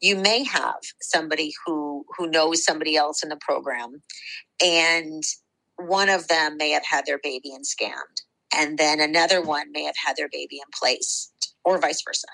you 0.00 0.16
may 0.16 0.42
have 0.44 0.80
somebody 1.00 1.52
who 1.64 2.04
who 2.16 2.28
knows 2.28 2.64
somebody 2.64 2.96
else 2.96 3.22
in 3.22 3.28
the 3.28 3.38
program 3.40 4.02
and 4.62 5.22
one 5.76 6.08
of 6.08 6.28
them 6.28 6.56
may 6.56 6.70
have 6.70 6.86
had 6.86 7.04
their 7.04 7.18
baby 7.22 7.52
and 7.52 7.64
scammed 7.64 8.22
and 8.54 8.78
then 8.78 9.00
another 9.00 9.42
one 9.42 9.70
may 9.72 9.84
have 9.84 9.96
had 10.02 10.16
their 10.16 10.28
baby 10.30 10.56
in 10.56 10.70
place 10.78 11.30
or 11.64 11.78
vice 11.78 12.02
versa 12.02 12.28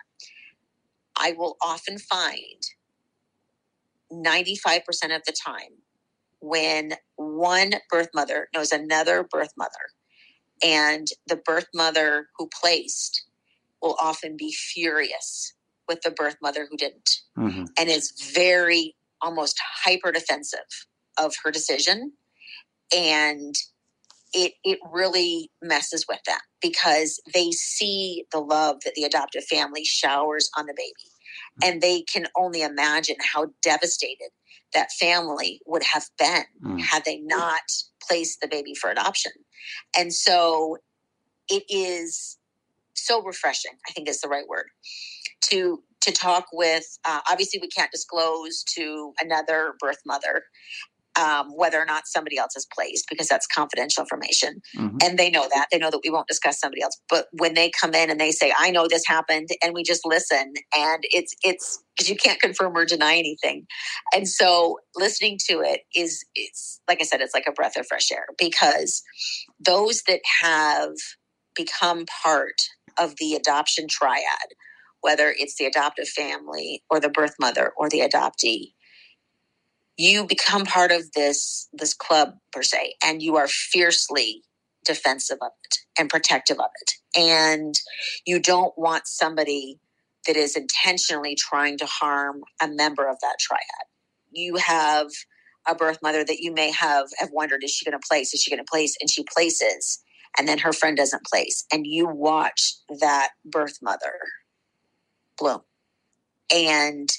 i 1.17 1.33
will 1.37 1.57
often 1.63 1.99
find 1.99 2.63
95% 4.13 4.85
of 5.17 5.23
the 5.25 5.33
time 5.33 5.82
when 6.43 6.95
one 7.17 7.73
birth 7.89 8.09
mother 8.15 8.49
knows 8.55 8.73
another 8.73 9.23
birth 9.23 9.53
mother 9.57 9.71
and 10.63 11.07
the 11.27 11.37
birth 11.37 11.69
mother 11.73 12.27
who 12.37 12.49
placed 12.61 13.25
will 13.81 13.97
often 14.01 14.37
be 14.37 14.53
furious 14.53 15.55
with 15.89 16.01
the 16.03 16.11
birth 16.11 16.37
mother 16.43 16.67
who 16.71 16.77
didn't 16.77 17.19
mm-hmm. 17.39 17.65
and 17.79 17.89
is 17.89 18.13
very 18.35 18.95
almost 19.21 19.59
hyper 19.85 20.11
defensive 20.11 20.59
of 21.19 21.35
her 21.45 21.51
decision 21.51 22.13
and 22.95 23.55
it 24.33 24.55
it 24.65 24.79
really 24.91 25.51
messes 25.63 26.07
with 26.09 26.23
them 26.27 26.39
because 26.61 27.21
they 27.33 27.51
see 27.53 28.25
the 28.33 28.41
love 28.41 28.77
that 28.85 28.95
the 28.95 29.05
adoptive 29.05 29.45
family 29.45 29.85
showers 29.85 30.51
on 30.57 30.67
the 30.67 30.75
baby 30.75 31.13
and 31.63 31.81
they 31.81 32.03
can 32.03 32.27
only 32.37 32.63
imagine 32.63 33.17
how 33.33 33.49
devastated 33.63 34.31
that 34.75 34.93
family 34.93 35.61
would 35.67 35.83
have 35.83 36.05
been 36.19 36.45
mm-hmm. 36.65 36.79
had 36.79 37.05
they 37.05 37.19
not 37.21 37.63
placed 38.07 38.41
the 38.41 38.49
baby 38.49 38.75
for 38.75 38.91
adoption 38.91 39.33
and 39.97 40.13
so 40.13 40.79
it 41.49 41.65
is 41.69 42.39
so 42.95 43.23
refreshing 43.23 43.73
i 43.89 43.93
think 43.93 44.09
is 44.09 44.21
the 44.21 44.29
right 44.29 44.49
word 44.49 44.67
to 45.41 45.83
to 46.01 46.11
talk 46.11 46.47
with 46.53 46.99
uh, 47.05 47.21
obviously 47.31 47.61
we 47.61 47.69
can't 47.69 47.93
disclose 47.93 48.65
to 48.65 49.13
another 49.21 49.75
birth 49.79 50.01
mother 50.05 50.45
um, 51.21 51.51
whether 51.55 51.81
or 51.81 51.85
not 51.85 52.07
somebody 52.07 52.39
else 52.39 52.57
is 52.57 52.67
placed 52.75 53.07
because 53.09 53.29
that's 53.29 53.47
confidential 53.47 54.03
information. 54.03 54.61
Mm-hmm. 54.77 54.99
and 55.03 55.19
they 55.19 55.31
know 55.31 55.49
that. 55.53 55.67
They 55.71 55.79
know 55.79 55.91
that 55.91 56.01
we 56.05 56.11
won't 56.11 56.29
discuss 56.29 56.59
somebody 56.59 56.83
else. 56.83 56.99
But 57.09 57.27
when 57.33 57.55
they 57.55 57.71
come 57.71 57.95
in 57.95 58.11
and 58.11 58.21
they 58.21 58.31
say 58.31 58.53
i 58.59 58.71
know 58.71 58.87
this 58.89 59.07
happened 59.07 59.49
and 59.63 59.75
we 59.75 59.83
just 59.83 60.03
listen 60.05 60.53
and 60.75 61.03
it's 61.05 61.35
it's 61.43 61.83
because 61.97 62.09
you 62.09 62.17
can't 62.17 62.41
confirm 62.41 62.77
or 62.77 62.85
deny 62.85 63.17
anything. 63.17 63.67
And 64.15 64.29
so 64.29 64.79
listening 64.97 65.39
to 65.49 65.61
it 65.61 65.83
is 65.95 66.25
it's 66.35 66.81
like 66.89 67.01
i 67.01 67.05
said 67.05 67.21
it's 67.21 67.35
like 67.35 67.47
a 67.49 67.53
breath 67.53 67.77
of 67.77 67.87
fresh 67.87 68.11
air 68.11 68.27
because 68.39 69.03
those 69.61 70.03
that 70.07 70.21
have 70.43 70.95
become 71.55 72.07
part 72.23 72.57
of 72.99 73.15
the 73.19 73.35
adoption 73.35 73.87
triad, 73.89 74.55
whether 75.01 75.35
it's 75.37 75.57
the 75.57 75.67
adoptive 75.67 76.09
family 76.09 76.83
or 76.91 77.01
the 77.01 77.09
birth 77.09 77.35
mother 77.41 77.73
or 77.77 77.89
the 77.89 78.01
adoptee, 78.01 78.73
you 79.97 80.27
become 80.27 80.65
part 80.65 80.91
of 80.91 81.13
this 81.13 81.69
this 81.73 81.95
club 81.95 82.35
per 82.53 82.63
se, 82.63 82.95
and 83.05 83.23
you 83.23 83.37
are 83.37 83.49
fiercely 83.49 84.43
defensive 84.85 85.39
of 85.41 85.53
it 85.65 85.79
and 85.99 86.11
protective 86.11 86.59
of 86.59 86.71
it. 86.81 86.93
And 87.17 87.75
you 88.27 88.41
don't 88.41 88.77
want 88.77 89.07
somebody 89.07 89.79
that 90.27 90.37
is 90.37 90.57
intentionally 90.57 91.37
trying 91.37 91.79
to 91.79 91.87
harm 91.87 92.43
a 92.61 92.69
member 92.69 93.09
of 93.09 93.17
that 93.21 93.37
triad. 93.41 93.61
You 94.31 94.57
have 94.57 95.09
a 95.69 95.75
birth 95.75 95.99
mother 96.03 96.25
that 96.25 96.41
you 96.41 96.53
may 96.53 96.71
have 96.73 97.07
have 97.19 97.31
wondered 97.33 97.63
is 97.63 97.71
she 97.71 97.85
going 97.85 97.99
to 97.99 98.09
place 98.09 98.35
is 98.35 98.43
she 98.43 98.51
going 98.51 98.65
to 98.65 98.71
place 98.71 98.97
and 99.01 99.11
she 99.11 99.25
places 99.25 100.03
and 100.39 100.49
then 100.49 100.59
her 100.59 100.73
friend 100.73 100.97
doesn't 100.97 101.25
place 101.25 101.65
and 101.73 101.87
you 101.87 102.07
watch 102.07 102.75
that 103.01 103.31
birth 103.45 103.79
mother 103.81 104.15
bloom 105.39 105.61
and 106.53 107.11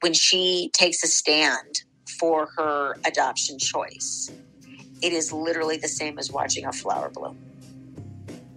when 0.00 0.12
she 0.12 0.70
takes 0.72 1.02
a 1.02 1.08
stand 1.08 1.82
for 2.18 2.46
her 2.56 2.96
adoption 3.04 3.58
choice 3.58 4.30
it 5.02 5.12
is 5.12 5.32
literally 5.32 5.76
the 5.76 5.88
same 5.88 6.18
as 6.18 6.32
watching 6.32 6.64
a 6.66 6.72
flower 6.72 7.10
bloom 7.10 7.36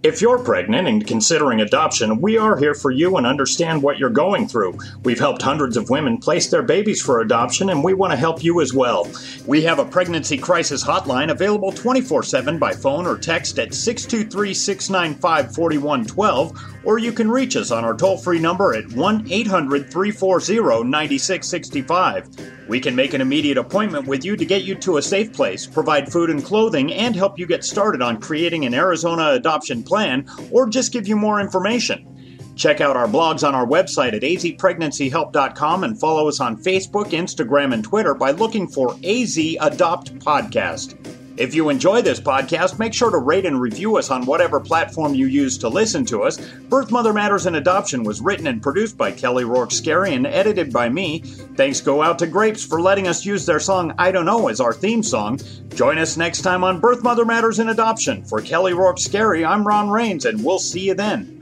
If 0.04 0.22
you're 0.22 0.39
pregnant 0.39 0.88
and 0.88 1.06
considering 1.06 1.60
adoption, 1.60 2.22
we 2.22 2.38
are 2.38 2.56
here 2.56 2.74
for 2.74 2.91
you 2.91 3.17
and 3.17 3.28
understand 3.28 3.84
what 3.84 3.98
you're 3.98 4.10
going 4.12 4.48
through. 4.48 4.78
We've 5.04 5.20
helped 5.20 5.41
hundreds 5.41 5.76
of 5.76 5.89
women 5.89 6.20
place 6.20 6.48
their 6.50 6.62
babies 6.62 7.02
for 7.02 7.20
adoption, 7.20 7.70
and 7.70 7.84
we 7.84 7.93
want 7.93 8.13
to 8.13 8.17
help 8.17 8.43
you 8.43 8.62
as 8.62 8.74
well. 8.74 9.10
We 9.46 9.63
have 9.63 9.80
a 9.80 9.86
pregnancy 9.86 10.38
crisis 10.38 10.84
hotline 10.84 11.32
available 11.32 11.74
24 11.74 12.24
7 12.24 12.60
by 12.60 12.74
phone 12.74 13.06
or 13.06 13.17
text 13.17 13.60
at 13.60 13.74
623 13.74 14.54
695 14.54 15.56
4112, 15.56 16.77
or 16.88 16.97
you 16.97 17.12
can 17.12 17.30
reach 17.30 17.58
us 17.58 17.69
on 17.69 17.84
our 17.84 17.93
toll 17.93 18.17
free 18.17 18.39
number 18.39 18.73
at 18.73 18.89
1 18.93 19.28
800 19.30 19.91
340 19.91 20.86
9665. 20.86 22.30
We 22.69 22.80
can 22.80 22.95
make 22.95 23.13
an 23.13 23.19
immediate 23.19 23.58
appointment 23.58 24.08
with 24.08 24.23
you 24.23 24.38
to 24.38 24.45
get 24.45 24.63
you 24.63 24.73
to 24.76 24.95
a 24.95 25.02
safe 25.02 25.34
place, 25.34 25.67
provide 25.67 26.10
food 26.10 26.30
and 26.30 26.43
clothing, 26.43 26.93
and 26.93 27.13
help 27.13 27.38
you 27.38 27.45
get 27.45 27.65
started 27.65 28.02
on 28.02 28.21
creating 28.21 28.63
an 28.63 28.73
Arizona 28.73 29.32
adoption 29.32 29.84
plan, 29.84 30.30
or 30.50 30.69
just 30.69 30.93
give 30.93 31.10
you 31.10 31.17
more 31.17 31.41
information. 31.41 32.08
Check 32.56 32.80
out 32.80 32.95
our 32.95 33.08
blogs 33.08 33.45
on 33.45 33.54
our 33.54 33.67
website 33.67 34.13
at 34.13 34.21
azpregnancyhelp.com 34.21 35.84
and 35.84 36.00
follow 36.00 36.30
us 36.30 36.39
on 36.39 36.56
Facebook, 36.63 37.08
Instagram, 37.08 37.73
and 37.73 37.84
Twitter 37.84 38.13
by 38.13 38.32
looking 38.32 38.65
for 38.65 38.97
AZ 39.04 39.38
Adopt 39.60 40.17
Podcast. 40.19 41.27
If 41.38 41.54
you 41.54 41.69
enjoy 41.69 42.02
this 42.02 42.19
podcast, 42.19 42.80
make 42.80 42.95
sure 42.95 43.12
to 43.12 43.19
rate 43.19 43.45
and 43.45 43.62
review 43.62 43.97
us 43.97 44.10
on 44.10 44.26
whatever 44.26 44.60
platform 44.60 45.13
you 45.13 45.28
use 45.28 45.56
to 45.60 45.69
listen 45.69 46.04
to 46.06 46.23
us. 46.23 46.38
Birth 46.38 46.89
Mother 46.89 47.13
Matters 47.13 47.45
in 47.45 47.54
Adoption 47.54 48.04
was 48.04 48.21
written 48.21 48.47
and 48.47 48.60
produced 48.60 48.97
by 48.97 49.12
Kelly 49.12 49.45
Rourke 49.45 49.71
Scary 49.71 50.15
and 50.15 50.26
edited 50.26 50.73
by 50.73 50.89
me. 50.89 51.19
Thanks 51.56 51.80
go 51.80 52.02
out 52.02 52.17
to 52.19 52.28
Grapes 52.28 52.65
for 52.65 52.82
letting 52.82 53.08
us 53.08 53.23
use 53.23 53.45
their 53.45 53.60
song 53.60 53.93
I 54.00 54.12
Don't 54.12 54.26
Know 54.26 54.47
as 54.47 54.60
our 54.60 54.73
theme 54.73 55.04
song. 55.04 55.39
Join 55.76 56.00
us 56.00 56.17
next 56.17 56.41
time 56.41 56.63
on 56.63 56.80
Birth 56.80 57.04
Mother 57.04 57.23
Matters 57.23 57.60
in 57.60 57.69
Adoption. 57.69 58.23
For 58.23 58.41
Kelly 58.41 58.73
Rourke 58.73 58.97
Scary, 58.97 59.45
I'm 59.45 59.65
Ron 59.65 59.91
Rains, 59.91 60.26
and 60.26 60.43
we'll 60.43 60.58
see 60.58 60.88
you 60.88 60.95
then. 60.95 61.37